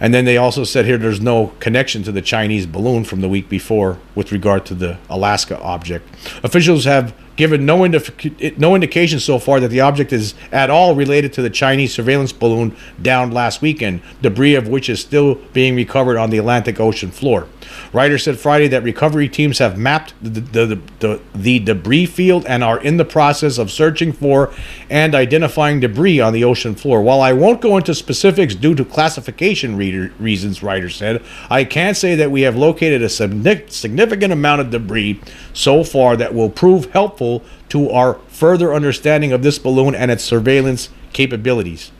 [0.00, 3.28] And then they also said here there's no connection to the Chinese balloon from the
[3.28, 6.08] week before with regard to the Alaska object.
[6.42, 10.96] Officials have given no, indi- no indication so far that the object is at all
[10.96, 15.76] related to the Chinese surveillance balloon downed last weekend, debris of which is still being
[15.76, 17.46] recovered on the Atlantic Ocean floor.
[17.92, 22.64] Ryder said Friday that recovery teams have mapped the, the, the, the, debris field and
[22.64, 24.52] are in the process of searching for
[24.88, 27.02] and identifying debris on the ocean floor.
[27.02, 32.14] While I won't go into specifics due to classification reasons, Ryder said, I can say
[32.14, 35.20] that we have located a significant amount of debris
[35.52, 40.24] so far that will prove helpful to our further understanding of this balloon and its
[40.24, 41.92] surveillance capabilities.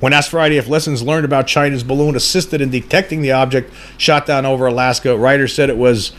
[0.00, 4.26] When asked Friday if lessons learned about China's balloon assisted in detecting the object shot
[4.26, 6.12] down over Alaska, Ryder said it was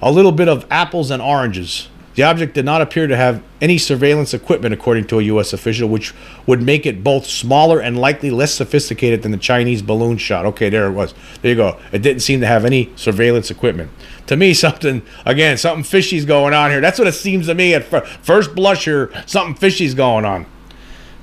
[0.00, 1.88] a little bit of apples and oranges.
[2.14, 5.52] The object did not appear to have any surveillance equipment, according to a U.S.
[5.52, 6.14] official, which
[6.46, 10.46] would make it both smaller and likely less sophisticated than the Chinese balloon shot.
[10.46, 11.12] Okay, there it was.
[11.42, 11.78] There you go.
[11.92, 13.90] It didn't seem to have any surveillance equipment.
[14.28, 16.80] To me, something, again, something fishy's going on here.
[16.80, 17.84] That's what it seems to me at
[18.24, 19.12] first blush here.
[19.26, 20.46] Something fishy's going on.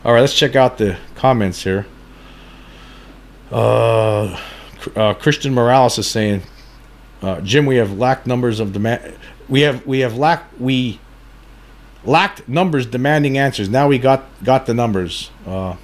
[0.06, 1.88] All right, let's check out the comments here.
[3.54, 4.40] Uh,
[4.96, 6.42] uh, Christian Morales is saying,
[7.22, 9.16] uh, Jim, we have lacked numbers of demand.
[9.48, 11.00] We have we have lacked we
[12.04, 13.70] lacked numbers demanding answers.
[13.70, 15.30] Now we got got the numbers.
[15.46, 15.76] Uh,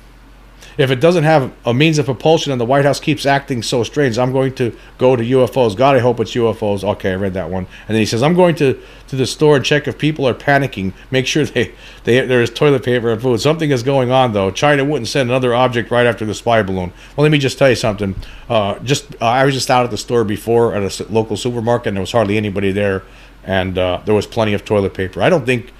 [0.79, 3.83] if it doesn't have a means of propulsion and the White House keeps acting so
[3.83, 5.75] strange, I'm going to go to UFOs.
[5.75, 6.85] God, I hope it's UFOs.
[6.85, 7.67] Okay, I read that one.
[7.89, 10.33] And then he says, I'm going to, to the store and check if people are
[10.33, 10.93] panicking.
[11.11, 11.73] Make sure they,
[12.05, 13.41] they there is toilet paper and food.
[13.41, 14.51] Something is going on, though.
[14.51, 16.93] China wouldn't send another object right after the spy balloon.
[17.17, 18.15] Well, let me just tell you something.
[18.47, 21.87] Uh, just uh, I was just out at the store before at a local supermarket,
[21.87, 23.03] and there was hardly anybody there,
[23.43, 25.21] and uh, there was plenty of toilet paper.
[25.21, 25.73] I don't think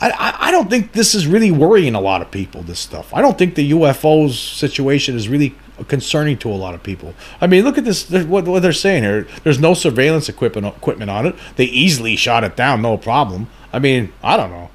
[0.00, 2.62] I, I don't think this is really worrying a lot of people.
[2.62, 3.12] This stuff.
[3.12, 5.54] I don't think the UFOs situation is really
[5.88, 7.14] concerning to a lot of people.
[7.40, 8.08] I mean, look at this.
[8.10, 9.26] What, what they're saying here.
[9.44, 11.34] There's no surveillance equipment equipment on it.
[11.56, 13.48] They easily shot it down, no problem.
[13.72, 14.70] I mean, I don't know.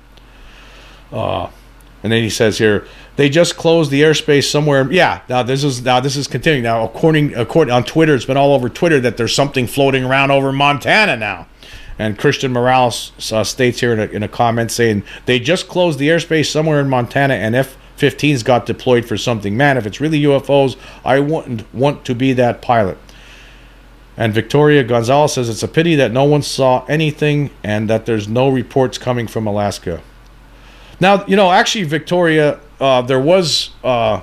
[1.12, 1.50] Uh,
[2.02, 4.92] and then he says here they just closed the airspace somewhere.
[4.92, 6.64] Yeah, now this is now this is continuing.
[6.64, 10.32] Now according according on Twitter, it's been all over Twitter that there's something floating around
[10.32, 11.48] over Montana now.
[12.00, 16.00] And Christian Morales uh, states here in a, in a comment saying they just closed
[16.00, 19.56] the airspace somewhere in Montana and F 15s got deployed for something.
[19.56, 20.76] Man, if it's really UFOs,
[21.06, 22.98] I wouldn't want to be that pilot.
[24.18, 28.28] And Victoria Gonzalez says it's a pity that no one saw anything and that there's
[28.28, 30.02] no reports coming from Alaska.
[31.00, 34.22] Now, you know, actually, Victoria, uh, there was uh,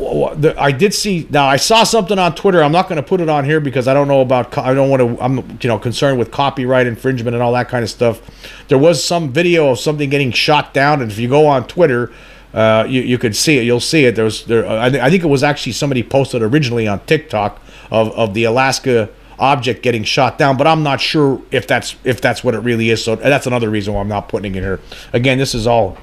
[0.00, 1.46] I did see now.
[1.46, 2.62] I saw something on Twitter.
[2.62, 4.56] I'm not going to put it on here because I don't know about.
[4.58, 5.22] I don't want to.
[5.22, 8.20] I'm you know concerned with copyright infringement and all that kind of stuff.
[8.66, 12.12] There was some video of something getting shot down, and if you go on Twitter,
[12.52, 13.62] uh, you you could see it.
[13.62, 14.16] You'll see it.
[14.16, 14.66] There was there.
[14.66, 18.44] I, th- I think it was actually somebody posted originally on TikTok of of the
[18.44, 22.60] Alaska object getting shot down, but I'm not sure if that's if that's what it
[22.60, 23.04] really is.
[23.04, 24.80] So that's another reason why I'm not putting it here.
[25.12, 25.98] Again, this is all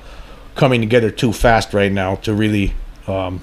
[0.56, 2.73] coming together too fast right now to really.
[3.08, 3.41] Um,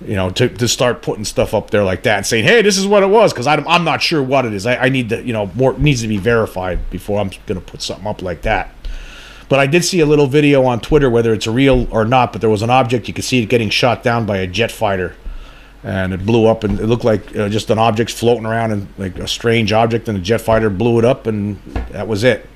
[0.00, 2.78] you know, to, to start putting stuff up there like that and saying, hey, this
[2.78, 4.66] is what it was, because I'm, I'm not sure what it is.
[4.66, 7.66] I, I need to, you know, more needs to be verified before I'm going to
[7.66, 8.72] put something up like that.
[9.48, 12.40] But I did see a little video on Twitter, whether it's real or not, but
[12.40, 15.14] there was an object, you could see it getting shot down by a jet fighter.
[15.82, 18.88] And it blew up, and it looked like uh, just an object floating around, and
[18.98, 22.48] like a strange object, and a jet fighter blew it up, and that was it.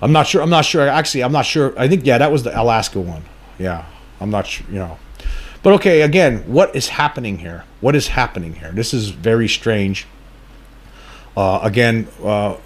[0.00, 0.40] I'm not sure.
[0.40, 0.86] I'm not sure.
[0.86, 1.76] Actually, I'm not sure.
[1.76, 3.24] I think yeah, that was the Alaska one.
[3.58, 3.84] Yeah,
[4.20, 4.66] I'm not sure.
[4.68, 4.98] You know,
[5.66, 7.64] but okay, again, what is happening here?
[7.80, 8.70] What is happening here?
[8.70, 10.06] This is very strange.
[11.36, 12.58] Uh, again, uh,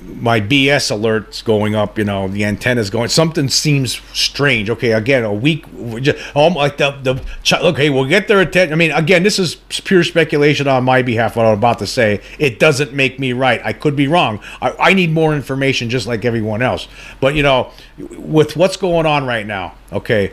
[0.00, 1.98] my BS alerts going up.
[1.98, 3.10] You know, the antenna's going.
[3.10, 4.70] Something seems strange.
[4.70, 5.66] Okay, again, a week.
[6.00, 7.22] Just, oh, like the the.
[7.62, 8.72] Okay, we'll get their attention.
[8.72, 11.36] I mean, again, this is pure speculation on my behalf.
[11.36, 13.60] What I'm about to say, it doesn't make me right.
[13.62, 14.40] I could be wrong.
[14.62, 16.88] I, I need more information, just like everyone else.
[17.20, 20.32] But you know, with what's going on right now, okay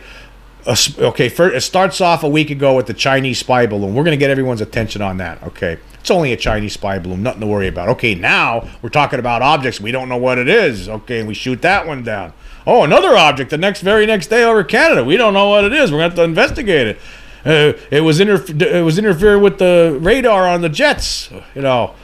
[0.67, 3.93] okay, first, it starts off a week ago with the Chinese spy balloon.
[3.93, 5.41] We're going to get everyone's attention on that.
[5.43, 5.77] Okay.
[5.99, 7.87] It's only a Chinese spy balloon, nothing to worry about.
[7.87, 9.79] Okay, now we're talking about objects.
[9.79, 10.89] We don't know what it is.
[10.89, 12.33] Okay, and we shoot that one down.
[12.67, 15.05] Oh, another object the next very next day over Canada.
[15.05, 15.93] We don't know what it is.
[15.93, 16.97] We're going to have to investigate it.
[17.45, 21.31] Uh, it was inter- it was interfering with the radar on the jets.
[21.55, 21.95] You know,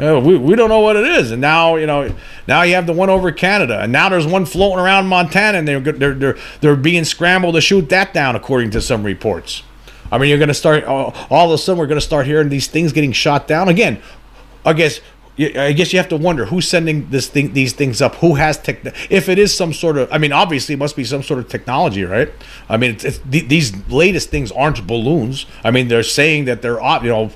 [0.00, 2.14] Uh, we, we don't know what it is, and now you know.
[2.46, 5.66] Now you have the one over Canada, and now there's one floating around Montana, and
[5.66, 9.62] they're they're they're, they're being scrambled to shoot that down, according to some reports.
[10.10, 12.26] I mean, you're going to start all, all of a sudden we're going to start
[12.26, 14.00] hearing these things getting shot down again.
[14.64, 15.00] I guess
[15.38, 18.16] I guess you have to wonder who's sending this thing, these things up.
[18.16, 18.84] Who has tech?
[19.08, 21.48] If it is some sort of, I mean, obviously it must be some sort of
[21.48, 22.32] technology, right?
[22.68, 25.46] I mean, it's, it's, these latest things aren't balloons.
[25.62, 27.30] I mean, they're saying that they're, you know,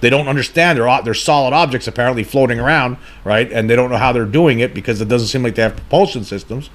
[0.00, 0.78] they don't understand.
[0.78, 3.50] They're they're solid objects apparently floating around, right?
[3.52, 5.76] And they don't know how they're doing it because it doesn't seem like they have
[5.76, 6.70] propulsion systems.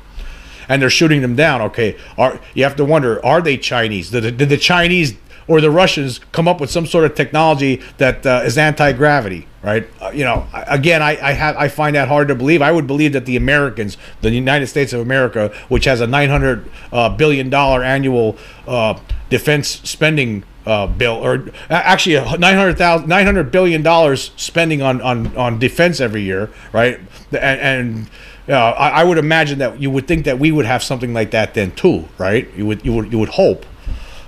[0.69, 1.61] And they're shooting them down.
[1.61, 4.09] Okay, are you have to wonder: Are they Chinese?
[4.09, 5.15] Did, did the Chinese
[5.47, 9.47] or the Russians come up with some sort of technology that uh, is anti gravity,
[9.63, 9.87] right?
[10.01, 12.61] Uh, you know, again, I I, have, I find that hard to believe.
[12.61, 16.29] I would believe that the Americans, the United States of America, which has a nine
[16.29, 23.81] hundred uh, billion dollar annual uh, defense spending uh, bill, or actually 900, 900 billion
[23.81, 26.99] dollars spending on, on, on defense every year, right?
[27.31, 28.09] And, and
[28.49, 31.31] uh, I, I, would imagine that you would think that we would have something like
[31.31, 32.53] that then too, right?
[32.55, 33.65] You would you would you would hope.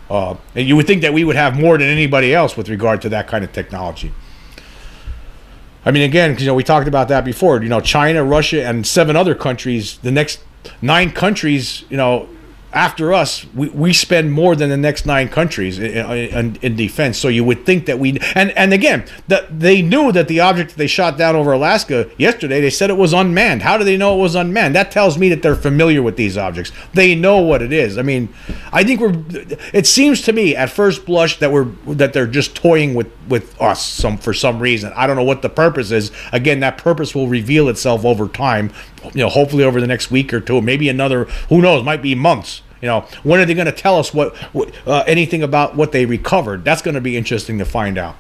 [0.10, 3.02] Uh, and you would think that we would have more than anybody else with regard
[3.02, 4.12] to that kind of technology.
[5.86, 7.62] I mean, again, you know, we talked about that before.
[7.62, 9.98] You know, China, Russia, and seven other countries.
[10.00, 10.39] The next
[10.82, 12.28] nine countries, you know,
[12.71, 17.17] after us, we, we spend more than the next nine countries in, in, in, defense.
[17.17, 20.71] So you would think that we and and again that they knew that the object
[20.71, 22.62] that they shot down over Alaska yesterday.
[22.62, 23.63] They said it was unmanned.
[23.63, 24.75] How do they know it was unmanned?
[24.75, 26.71] That tells me that they're familiar with these objects.
[26.93, 27.97] They know what it is.
[27.97, 28.29] I mean,
[28.71, 29.15] I think we're.
[29.73, 33.60] It seems to me at first blush that we're that they're just toying with with
[33.60, 34.93] us some for some reason.
[34.95, 36.12] I don't know what the purpose is.
[36.32, 38.71] Again, that purpose will reveal itself over time
[39.05, 42.15] you know, hopefully over the next week or two, maybe another, who knows, might be
[42.15, 42.62] months.
[42.81, 44.35] You know, when are they going to tell us what,
[44.88, 46.63] uh, anything about what they recovered?
[46.63, 48.15] That's going to be interesting to find out.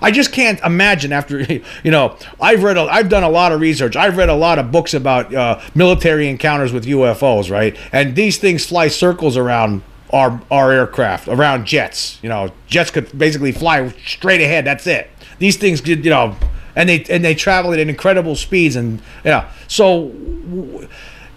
[0.00, 1.40] I just can't imagine after
[1.84, 3.96] you know I've read a, I've done a lot of research.
[3.96, 7.76] I've read a lot of books about uh, military encounters with UFOs, right?
[7.92, 12.18] And these things fly circles around our our aircraft, around jets.
[12.22, 14.64] You know, jets could basically fly straight ahead.
[14.64, 15.10] That's it.
[15.38, 16.36] These things, could you know,
[16.76, 19.50] and they and they travel at incredible speeds and yeah.
[19.66, 20.14] So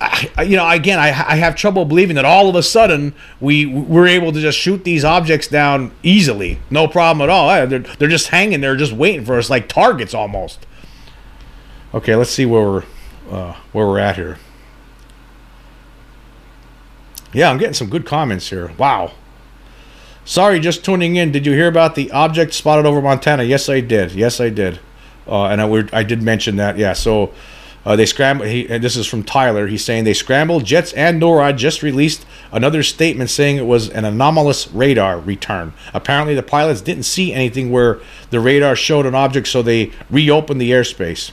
[0.01, 3.65] I, you know again I, I have trouble believing that all of a sudden we
[3.65, 6.59] we're able to just shoot these objects down easily.
[6.69, 7.67] No problem at all.
[7.67, 10.65] They're, they're just hanging there just waiting for us like targets almost.
[11.93, 12.83] Okay let's see where we're
[13.31, 14.37] uh, where we're at here.
[17.31, 18.73] Yeah i'm getting some good comments here.
[18.77, 19.13] Wow.
[20.25, 21.31] Sorry just tuning in.
[21.31, 23.43] Did you hear about the object spotted over montana?
[23.43, 24.11] Yes i did.
[24.11, 24.79] Yes i did
[25.29, 26.93] uh, and I, I did mention that, yeah.
[26.93, 27.31] So
[27.85, 28.47] uh, they scrambled.
[28.47, 29.67] This is from Tyler.
[29.67, 30.65] He's saying they scrambled.
[30.65, 35.73] Jets and NORAD just released another statement saying it was an anomalous radar return.
[35.93, 37.99] Apparently, the pilots didn't see anything where
[38.31, 41.31] the radar showed an object, so they reopened the airspace.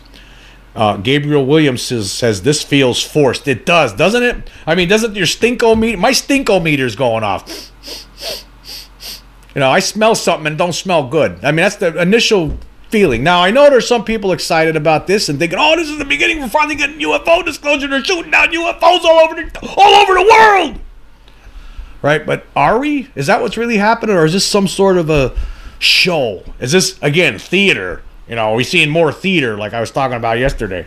[0.77, 3.49] Uh, Gabriel Williams says, says this feels forced.
[3.49, 4.51] It does, doesn't it?
[4.67, 5.97] I mean, doesn't your stinko meter?
[5.97, 7.73] My stinko meter's going off.
[9.55, 11.43] You know, I smell something and don't smell good.
[11.43, 12.59] I mean, that's the initial
[12.91, 13.23] feeling.
[13.23, 16.05] Now I know there's some people excited about this and thinking, "Oh, this is the
[16.05, 16.41] beginning.
[16.41, 17.89] We're finally getting UFO disclosure.
[17.89, 20.81] They're shooting down UFOs all over the all over the world."
[22.03, 22.25] Right?
[22.25, 23.09] But are we?
[23.15, 25.35] Is that what's really happening, or is this some sort of a
[25.79, 26.43] show?
[26.61, 28.03] Is this again theater?
[28.29, 30.87] You know, are we seeing more theater like I was talking about yesterday?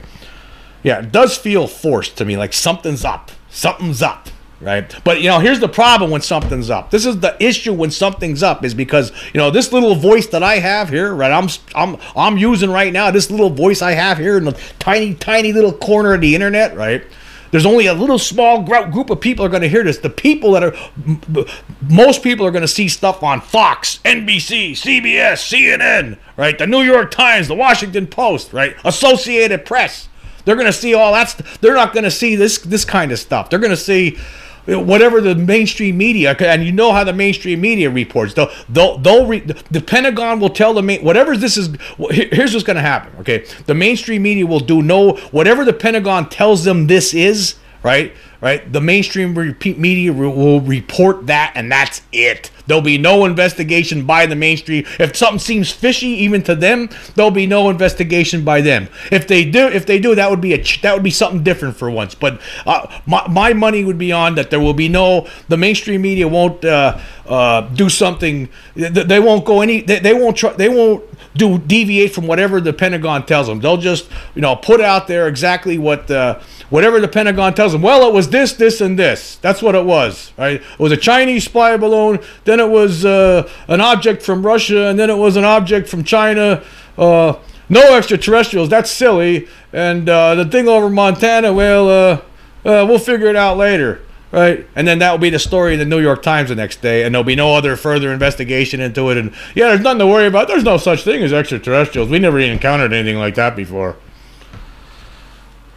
[0.83, 3.31] Yeah, it does feel forced to me, like something's up.
[3.49, 4.29] Something's up
[4.62, 4.93] right?
[5.04, 6.91] But you know, here's the problem when something's up.
[6.91, 10.43] This is the issue when something's up is because you know this little voice that
[10.43, 11.32] I have here, right?
[11.32, 13.12] I'm I'm I'm using right now.
[13.12, 16.76] This little voice I have here in the tiny tiny little corner of the internet,
[16.76, 17.04] right?
[17.52, 19.98] There's only a little small group of people are going to hear this.
[19.98, 20.76] The people that are,
[21.82, 26.58] most people are going to see stuff on Fox, NBC, CBS, CNN, right?
[26.58, 28.76] The New York Times, the Washington Post, right?
[28.86, 30.10] Associated Press.
[30.45, 31.30] They're going to see all that.
[31.30, 33.50] St- they're not going to see this this kind of stuff.
[33.50, 34.17] They're going to see
[34.65, 39.26] whatever the mainstream media and you know how the mainstream media reports they'll they'll, they'll
[39.26, 41.76] re, the pentagon will tell the main whatever this is
[42.12, 46.28] here's what's going to happen okay the mainstream media will do no whatever the pentagon
[46.30, 48.72] tells them this is right right?
[48.72, 52.52] The mainstream media will report that, and that's it.
[52.69, 54.86] There'll be no investigation by the mainstream.
[54.99, 58.88] If something seems fishy, even to them, there'll be no investigation by them.
[59.12, 61.77] If they do, if they do, that would be a that would be something different
[61.77, 62.13] for once.
[62.13, 64.52] But uh, my, my money would be on that.
[64.52, 68.50] There will be no the mainstream media won't uh, uh, do something.
[68.75, 69.81] They won't go any.
[69.81, 70.54] They, they won't try.
[70.54, 71.04] They won't
[71.35, 73.62] do deviate from whatever the Pentagon tells them.
[73.62, 76.39] They'll just you know put out there exactly what uh,
[76.69, 77.81] whatever the Pentagon tells them.
[77.81, 79.37] Well, it was this, this, and this.
[79.37, 80.33] That's what it was.
[80.37, 80.62] Right?
[80.62, 82.19] It was a Chinese spy balloon.
[82.46, 86.03] Then it was uh, an object from Russia, and then it was an object from
[86.03, 86.63] China.
[86.97, 87.33] Uh,
[87.69, 88.69] no extraterrestrials.
[88.69, 89.47] That's silly.
[89.71, 92.13] And uh, the thing over Montana, well, uh,
[92.65, 94.01] uh, we'll figure it out later.
[94.31, 96.83] Right, and then that will be the story in the New York Times the next
[96.83, 99.17] day, and there'll be no other further investigation into it.
[99.17, 100.47] And yeah, there's nothing to worry about.
[100.47, 102.10] There's no such thing as extraterrestrials.
[102.10, 103.95] We never even encountered anything like that before.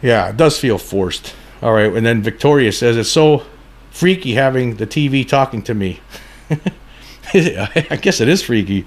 [0.03, 1.33] Yeah, it does feel forced.
[1.63, 3.43] All right, and then Victoria says it's so
[3.89, 6.01] freaky having the TV talking to me.
[7.33, 8.85] I guess it is freaky.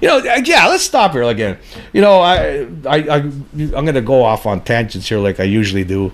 [0.00, 0.66] You know, yeah.
[0.66, 1.58] Let's stop here again.
[1.92, 5.84] You know, I, I, I I'm gonna go off on tangents here like I usually
[5.84, 6.12] do.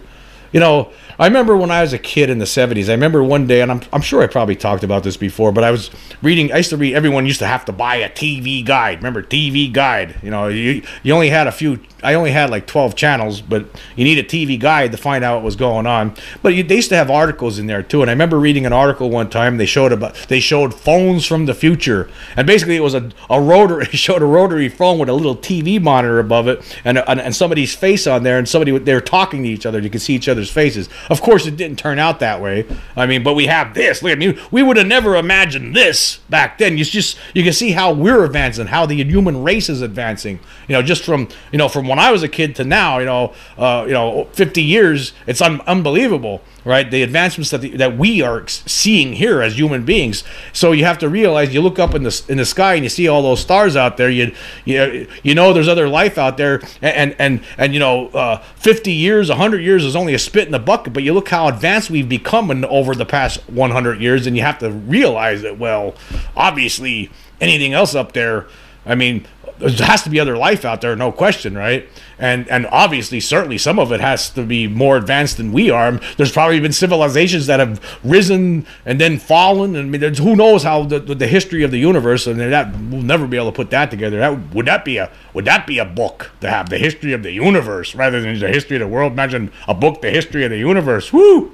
[0.52, 0.92] You know,
[1.22, 3.70] I remember when I was a kid in the 70s, I remember one day, and
[3.70, 5.88] I'm, I'm sure I probably talked about this before, but I was
[6.20, 8.98] reading, I used to read, everyone used to have to buy a TV guide.
[8.98, 10.18] Remember, TV guide?
[10.20, 13.66] You know, you, you only had a few, I only had like 12 channels, but
[13.94, 16.16] you need a TV guide to find out what was going on.
[16.42, 18.02] But you, they used to have articles in there too.
[18.02, 21.46] And I remember reading an article one time, they showed about, they showed phones from
[21.46, 22.10] the future.
[22.36, 25.36] And basically it was a, a rotary, it showed a rotary phone with a little
[25.36, 29.00] TV monitor above it and, and, and somebody's face on there and somebody, they were
[29.00, 29.78] talking to each other.
[29.78, 30.88] You could see each other's faces.
[31.12, 32.64] Of course, it didn't turn out that way.
[32.96, 34.02] I mean, but we have this.
[34.02, 36.78] Look, I mean, we would have never imagined this back then.
[36.78, 40.40] You just you can see how we're advancing, how the human race is advancing.
[40.68, 42.98] You know, just from you know from when I was a kid to now.
[42.98, 45.12] You know, uh, you know, 50 years.
[45.26, 46.90] It's un- unbelievable right?
[46.90, 50.24] The advancements that the, that we are seeing here as human beings.
[50.52, 52.88] So you have to realize you look up in the in the sky and you
[52.88, 54.10] see all those stars out there.
[54.10, 54.32] You
[54.64, 58.92] you you know there's other life out there, and and and you know, uh, 50
[58.92, 60.92] years, 100 years is only a spit in the bucket.
[60.92, 64.42] But you look how advanced we've become in, over the past 100 years, and you
[64.42, 65.94] have to realize that well,
[66.36, 67.10] obviously
[67.40, 68.46] anything else up there.
[68.84, 69.26] I mean,
[69.58, 71.88] there has to be other life out there, no question, right?
[72.22, 75.98] And and obviously, certainly, some of it has to be more advanced than we are.
[76.16, 79.74] There's probably been civilizations that have risen and then fallen.
[79.74, 83.26] I mean, who knows how the, the history of the universe, and that we'll never
[83.26, 84.20] be able to put that together.
[84.20, 87.24] That would that be a would that be a book to have the history of
[87.24, 89.14] the universe rather than the history of the world?
[89.14, 91.12] Imagine a book, the history of the universe.
[91.12, 91.52] Woo!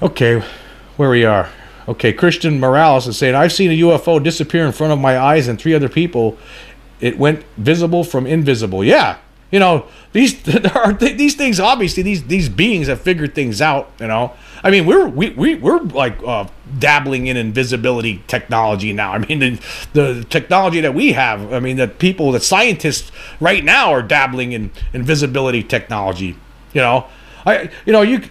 [0.00, 0.40] Okay,
[0.96, 1.50] where we are.
[1.88, 5.48] Okay, Christian Morales is saying, I've seen a UFO disappear in front of my eyes
[5.48, 6.36] and three other people.
[7.00, 8.84] It went visible from invisible.
[8.84, 9.18] Yeah.
[9.50, 13.60] You know, these there are th- these things obviously these these beings have figured things
[13.60, 14.32] out, you know.
[14.62, 16.46] I mean, we're we, we we're like uh,
[16.78, 19.12] dabbling in invisibility technology now.
[19.12, 19.60] I mean, the,
[19.92, 24.52] the technology that we have, I mean, that people, the scientists right now are dabbling
[24.52, 26.36] in invisibility technology,
[26.72, 27.06] you know.
[27.44, 28.22] I you know, you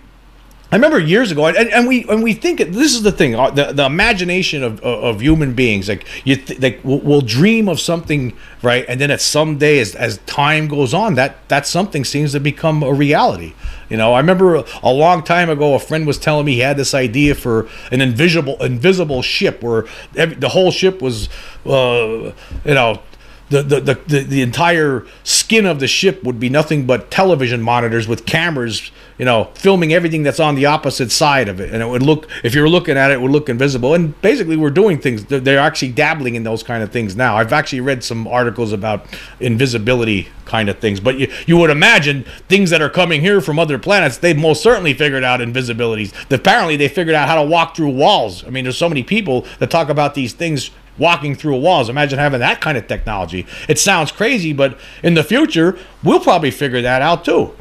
[0.75, 3.49] I remember years ago, and, and we and we think this is the thing, uh,
[3.49, 7.79] the, the imagination of, of human beings, like you, th- like we'll, we'll, dream of
[7.79, 12.03] something, right, and then at some day, as, as time goes on, that that something
[12.03, 13.53] seems to become a reality.
[13.87, 16.59] You know, I remember a, a long time ago, a friend was telling me he
[16.59, 19.85] had this idea for an invisible invisible ship where
[20.17, 21.29] every, the whole ship was,
[21.65, 22.33] uh,
[22.65, 23.01] you know,
[23.49, 28.07] the, the, the, the, entire skin of the ship would be nothing but television monitors
[28.07, 31.71] with cameras, you know, filming everything that's on the opposite side of it.
[31.71, 33.93] And it would look, if you're looking at it, it would look invisible.
[33.93, 37.37] And basically, we're doing things, they're actually dabbling in those kind of things now.
[37.37, 39.05] I've actually read some articles about
[39.39, 40.99] invisibility kind of things.
[40.99, 44.63] But you, you would imagine things that are coming here from other planets, they've most
[44.63, 46.13] certainly figured out invisibilities.
[46.31, 48.43] Apparently, they figured out how to walk through walls.
[48.43, 51.89] I mean, there's so many people that talk about these things walking through walls.
[51.89, 53.45] Imagine having that kind of technology.
[53.67, 57.55] It sounds crazy, but in the future, we'll probably figure that out too.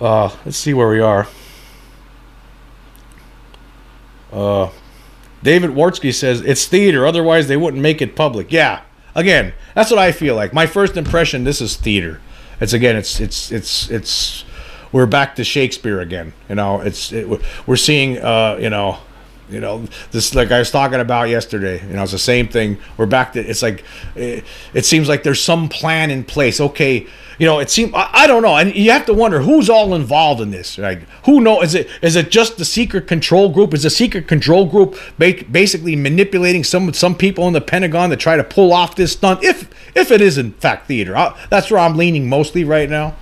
[0.00, 1.26] Uh, let's see where we are.
[4.32, 4.70] Uh,
[5.42, 8.52] David Wartsky says it's theater, otherwise they wouldn't make it public.
[8.52, 8.82] Yeah,
[9.14, 10.52] again, that's what I feel like.
[10.52, 12.20] My first impression, this is theater.
[12.60, 14.44] It's again, it's it's it's it's.
[14.92, 16.32] We're back to Shakespeare again.
[16.48, 17.28] You know, it's it,
[17.66, 18.18] we're seeing.
[18.18, 18.98] Uh, you know,
[19.50, 21.84] you know, this like I was talking about yesterday.
[21.86, 22.78] You know, it's the same thing.
[22.96, 23.40] We're back to.
[23.40, 23.84] It's like
[24.14, 24.44] it,
[24.74, 26.60] it seems like there's some plan in place.
[26.60, 27.06] Okay,
[27.38, 29.94] you know, it seems I, I, don't know, and you have to wonder who's all
[29.94, 30.78] involved in this.
[30.78, 30.98] Right?
[31.24, 31.62] Who know?
[31.62, 33.74] Is it is it just the secret control group?
[33.74, 38.36] Is the secret control group basically manipulating some some people in the Pentagon to try
[38.36, 39.42] to pull off this stunt?
[39.42, 43.16] If if it is in fact theater, I, that's where I'm leaning mostly right now.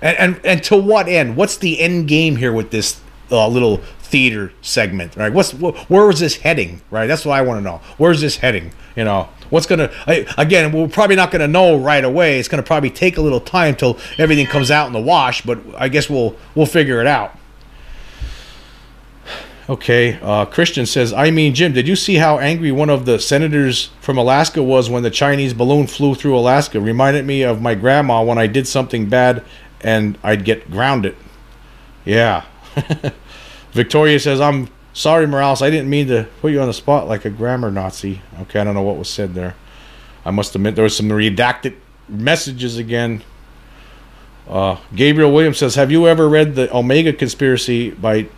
[0.00, 1.36] And, and and to what end?
[1.36, 3.80] What's the end game here with this uh, little
[4.12, 5.32] theater segment, right?
[5.32, 7.06] What's where is this heading, right?
[7.06, 7.80] That's what I want to know.
[7.96, 8.72] Where's this heading?
[8.94, 10.70] You know, what's gonna I, again?
[10.70, 12.38] We're probably not gonna know right away.
[12.38, 15.58] It's gonna probably take a little time till everything comes out in the wash, but
[15.78, 17.38] I guess we'll we'll figure it out.
[19.70, 23.18] Okay, uh, Christian says, I mean, Jim, did you see how angry one of the
[23.18, 26.80] senators from Alaska was when the Chinese balloon flew through Alaska?
[26.80, 29.42] Reminded me of my grandma when I did something bad
[29.80, 31.16] and I'd get grounded.
[32.04, 32.44] Yeah.
[33.72, 35.62] Victoria says, I'm sorry, Morales.
[35.62, 38.20] I didn't mean to put you on the spot like a grammar Nazi.
[38.42, 39.54] Okay, I don't know what was said there.
[40.24, 41.74] I must admit there was some redacted
[42.08, 43.22] messages again.
[44.48, 48.28] Uh, Gabriel Williams says, "Have you ever read the Omega Conspiracy by?"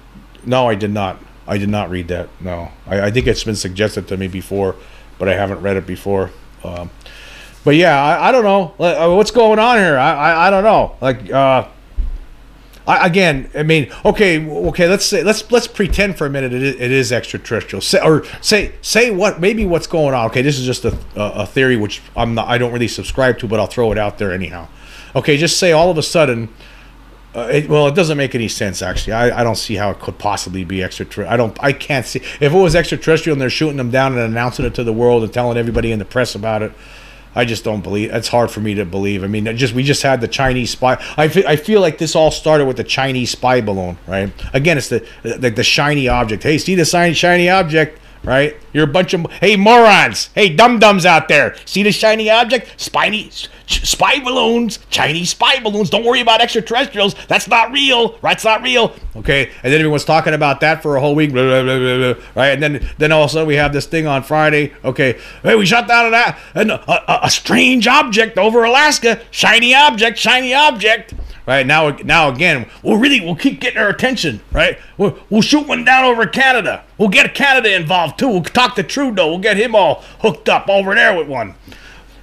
[0.47, 1.19] No, I did not.
[1.47, 2.29] I did not read that.
[2.41, 4.77] No, I, I think it's been suggested to me before,
[5.19, 6.31] but I haven't read it before.
[6.63, 6.91] Um,
[7.65, 9.97] but yeah, I, I don't know uh, what's going on here.
[9.99, 10.97] I I, I don't know.
[11.01, 11.69] Like uh,
[12.87, 14.89] I, again, I mean, okay, okay.
[14.89, 17.81] Let's say let's let's pretend for a minute it is, it is extraterrestrial.
[17.81, 20.27] Say, or say say what maybe what's going on.
[20.27, 23.49] Okay, this is just a, a theory which I'm not I don't really subscribe to,
[23.49, 24.69] but I'll throw it out there anyhow.
[25.17, 26.49] Okay, just say all of a sudden.
[27.35, 29.13] Uh, it, well, it doesn't make any sense actually.
[29.13, 31.33] I, I don't see how it could possibly be extraterrestrial.
[31.33, 31.57] I don't.
[31.61, 34.75] I can't see if it was extraterrestrial and they're shooting them down and announcing it
[34.75, 36.73] to the world and telling everybody in the press about it.
[37.35, 38.13] I just don't believe.
[38.13, 39.25] It's hard for me to believe.
[39.25, 41.03] I mean, just we just had the Chinese spy.
[41.17, 44.33] I feel, I feel like this all started with the Chinese spy balloon, right?
[44.53, 46.43] Again, it's the the, the shiny object.
[46.43, 48.57] Hey, see the shiny shiny object, right?
[48.73, 51.57] You're a bunch of hey morons, hey dum dums out there.
[51.65, 52.81] See the shiny object?
[52.81, 53.31] Spiny
[53.67, 55.91] spy balloons, Chinese spy balloons.
[55.91, 57.15] Don't worry about extraterrestrials.
[57.29, 58.19] That's not real.
[58.19, 58.95] That's not real.
[59.17, 62.51] Okay, and then everyone's talking about that for a whole week, blah, blah, blah, right?
[62.51, 64.73] And then then also we have this thing on Friday.
[64.85, 66.13] Okay, hey, we shut down
[66.55, 69.21] an, a, a, a strange object over Alaska.
[69.31, 71.15] Shiny object, shiny object.
[71.47, 74.41] Right now, now again, we'll really we'll keep getting our attention.
[74.53, 76.85] Right, we'll, we'll shoot one down over Canada.
[76.97, 78.29] We'll get Canada involved too.
[78.29, 79.29] We'll talk to Trudeau.
[79.29, 81.55] We'll get him all hooked up over there with one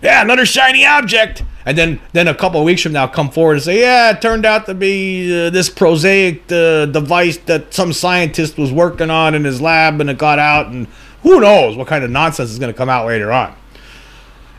[0.02, 1.44] yeah, another shiny object.
[1.66, 4.22] And then, then a couple of weeks from now, come forward and say, yeah, it
[4.22, 9.36] turned out to be uh, this prosaic uh, device that some scientist was working on
[9.36, 10.88] in his lab, and it got out, and
[11.22, 13.56] who knows what kind of nonsense is going to come out later on.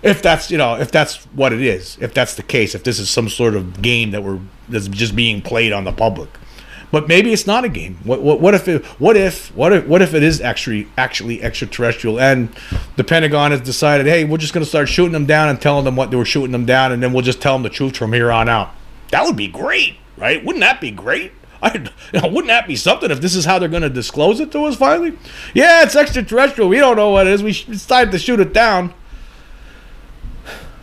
[0.03, 2.99] If that's you know, if that's what it is, if that's the case, if this
[2.99, 6.29] is some sort of game that we're that's just being played on the public.
[6.93, 7.97] But maybe it's not a game.
[8.05, 11.43] What, what, what if it, what if what if what if it is actually actually
[11.43, 12.55] extraterrestrial and
[12.97, 15.87] the Pentagon has decided, hey, we're just going to start shooting them down and telling
[15.87, 17.97] them what they were shooting them down, and then we'll just tell them the truth
[17.97, 18.75] from here on out.
[19.11, 20.45] That would be great, right?
[20.45, 21.33] Wouldn't that be great?
[21.63, 24.65] I, wouldn't that be something if this is how they're going to disclose it to
[24.65, 25.17] us finally?
[25.55, 26.69] Yeah, it's extraterrestrial.
[26.69, 27.43] We don't know what it is.
[27.43, 28.93] We decided to shoot it down.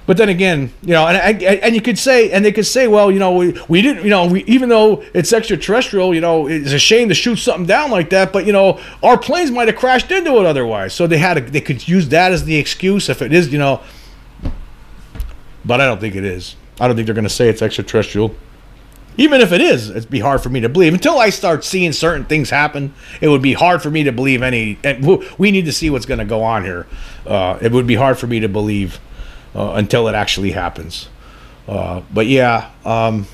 [0.10, 3.12] But then again, you know, and, and you could say, and they could say, well,
[3.12, 6.72] you know, we, we didn't, you know, we, even though it's extraterrestrial, you know, it's
[6.72, 8.34] a shame to shoot something down like that.
[8.34, 10.96] But you know, our planes might have crashed into it otherwise.
[10.96, 13.60] So they had, a, they could use that as the excuse if it is, you
[13.60, 13.84] know.
[15.64, 16.56] But I don't think it is.
[16.80, 18.34] I don't think they're going to say it's extraterrestrial.
[19.16, 20.96] Even if it is, it'd be hard for me to believe.
[20.96, 24.42] Until I start seeing certain things happen, it would be hard for me to believe
[24.42, 24.80] any.
[24.84, 25.06] And
[25.38, 26.88] we need to see what's going to go on here.
[27.28, 29.00] Uh, it would be hard for me to believe
[29.56, 31.10] uh, until it actually happens.
[31.68, 33.28] Uh, but yeah, um,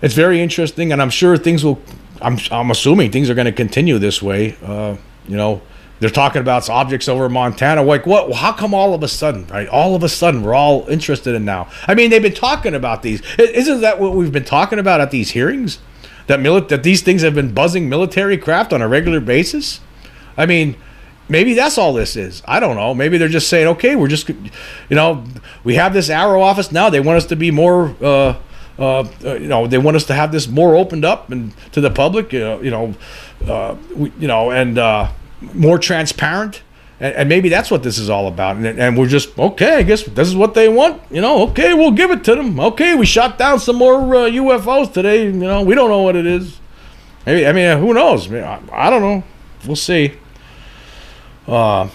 [0.00, 1.80] it's very interesting, and I'm sure things will.
[2.20, 4.56] I'm I'm assuming things are going to continue this way.
[4.62, 4.96] Uh,
[5.28, 5.60] you know,
[6.00, 7.82] they're talking about objects over Montana.
[7.82, 8.32] Like, what?
[8.32, 9.68] How come all of a sudden, right?
[9.68, 11.68] All of a sudden, we're all interested in now.
[11.86, 13.22] I mean, they've been talking about these.
[13.38, 15.78] Isn't that what we've been talking about at these hearings?
[16.26, 19.80] That mili- that these things have been buzzing military craft on a regular basis.
[20.36, 20.76] I mean,
[21.28, 22.42] maybe that's all this is.
[22.46, 22.94] I don't know.
[22.94, 24.50] Maybe they're just saying, okay, we're just, you
[24.90, 25.24] know,
[25.64, 26.90] we have this AARO office now.
[26.90, 28.38] They want us to be more, uh,
[28.78, 31.90] uh, you know, they want us to have this more opened up and to the
[31.90, 32.94] public, uh, you know,
[33.46, 35.10] uh, we, you know, and uh,
[35.54, 36.62] more transparent.
[37.00, 38.56] And, and, maybe that's what this is all about.
[38.56, 39.76] And, and, we're just okay.
[39.76, 41.00] I guess this is what they want.
[41.12, 42.58] You know, okay, we'll give it to them.
[42.58, 45.26] Okay, we shot down some more UFOs uh, today.
[45.26, 46.58] You know, we don't know what it is.
[47.24, 48.32] Maybe I mean, who knows?
[48.32, 49.22] I don't know.
[49.64, 50.14] We'll see.
[51.48, 51.88] Uh,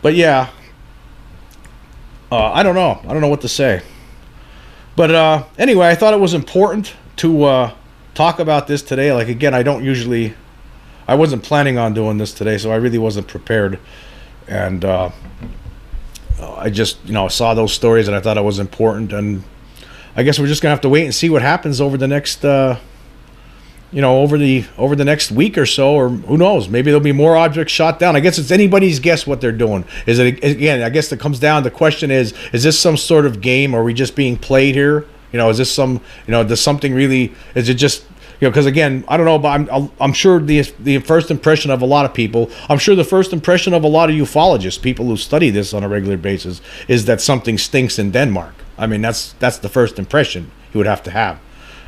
[0.00, 0.50] but yeah,
[2.30, 3.00] uh, I don't know.
[3.02, 3.82] I don't know what to say.
[4.94, 7.74] But uh, anyway, I thought it was important to uh,
[8.14, 9.12] talk about this today.
[9.12, 10.34] Like again, I don't usually,
[11.08, 13.78] I wasn't planning on doing this today, so I really wasn't prepared,
[14.46, 15.10] and uh,
[16.40, 19.42] I just you know saw those stories and I thought it was important, and
[20.14, 22.44] I guess we're just gonna have to wait and see what happens over the next
[22.44, 22.78] uh,
[23.92, 26.68] you know, over the over the next week or so, or who knows?
[26.68, 28.16] Maybe there'll be more objects shot down.
[28.16, 29.84] I guess it's anybody's guess what they're doing.
[30.06, 30.82] Is it again?
[30.82, 31.62] I guess it comes down.
[31.62, 33.74] The question is: Is this some sort of game?
[33.74, 35.06] Are we just being played here?
[35.32, 36.00] You know, is this some?
[36.26, 37.32] You know, does something really?
[37.54, 38.04] Is it just?
[38.40, 41.70] You know, because again, I don't know, but I'm I'm sure the the first impression
[41.70, 44.82] of a lot of people, I'm sure the first impression of a lot of ufologists,
[44.82, 48.54] people who study this on a regular basis, is that something stinks in Denmark.
[48.76, 51.38] I mean, that's that's the first impression you would have to have,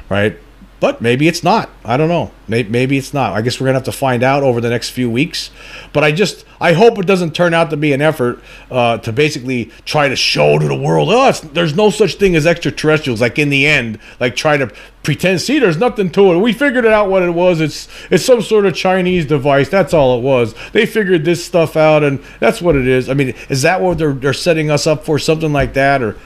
[0.08, 0.38] right?
[0.80, 1.70] But maybe it's not.
[1.84, 2.30] I don't know.
[2.46, 3.32] Maybe, it's not.
[3.32, 5.50] I guess we're gonna have to find out over the next few weeks.
[5.92, 9.12] But I just I hope it doesn't turn out to be an effort uh, to
[9.12, 13.20] basically try to show to the world, oh, there's no such thing as extraterrestrials.
[13.20, 14.72] Like in the end, like try to
[15.02, 16.38] pretend, see, there's nothing to it.
[16.38, 17.60] We figured it out what it was.
[17.60, 19.68] It's it's some sort of Chinese device.
[19.68, 20.54] That's all it was.
[20.72, 23.08] They figured this stuff out, and that's what it is.
[23.08, 25.18] I mean, is that what they're they're setting us up for?
[25.18, 26.16] Something like that, or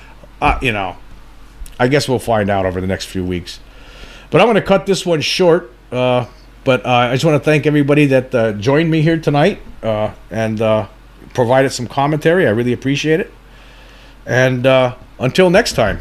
[0.41, 0.97] uh, you know,
[1.79, 3.61] I guess we'll find out over the next few weeks.
[4.33, 5.71] But I'm going to cut this one short.
[5.93, 6.25] Uh,
[6.65, 10.15] but uh, I just want to thank everybody that uh, joined me here tonight uh,
[10.31, 10.89] and uh,
[11.35, 12.47] provided some commentary.
[12.47, 13.31] I really appreciate it.
[14.25, 16.01] And uh, until next time.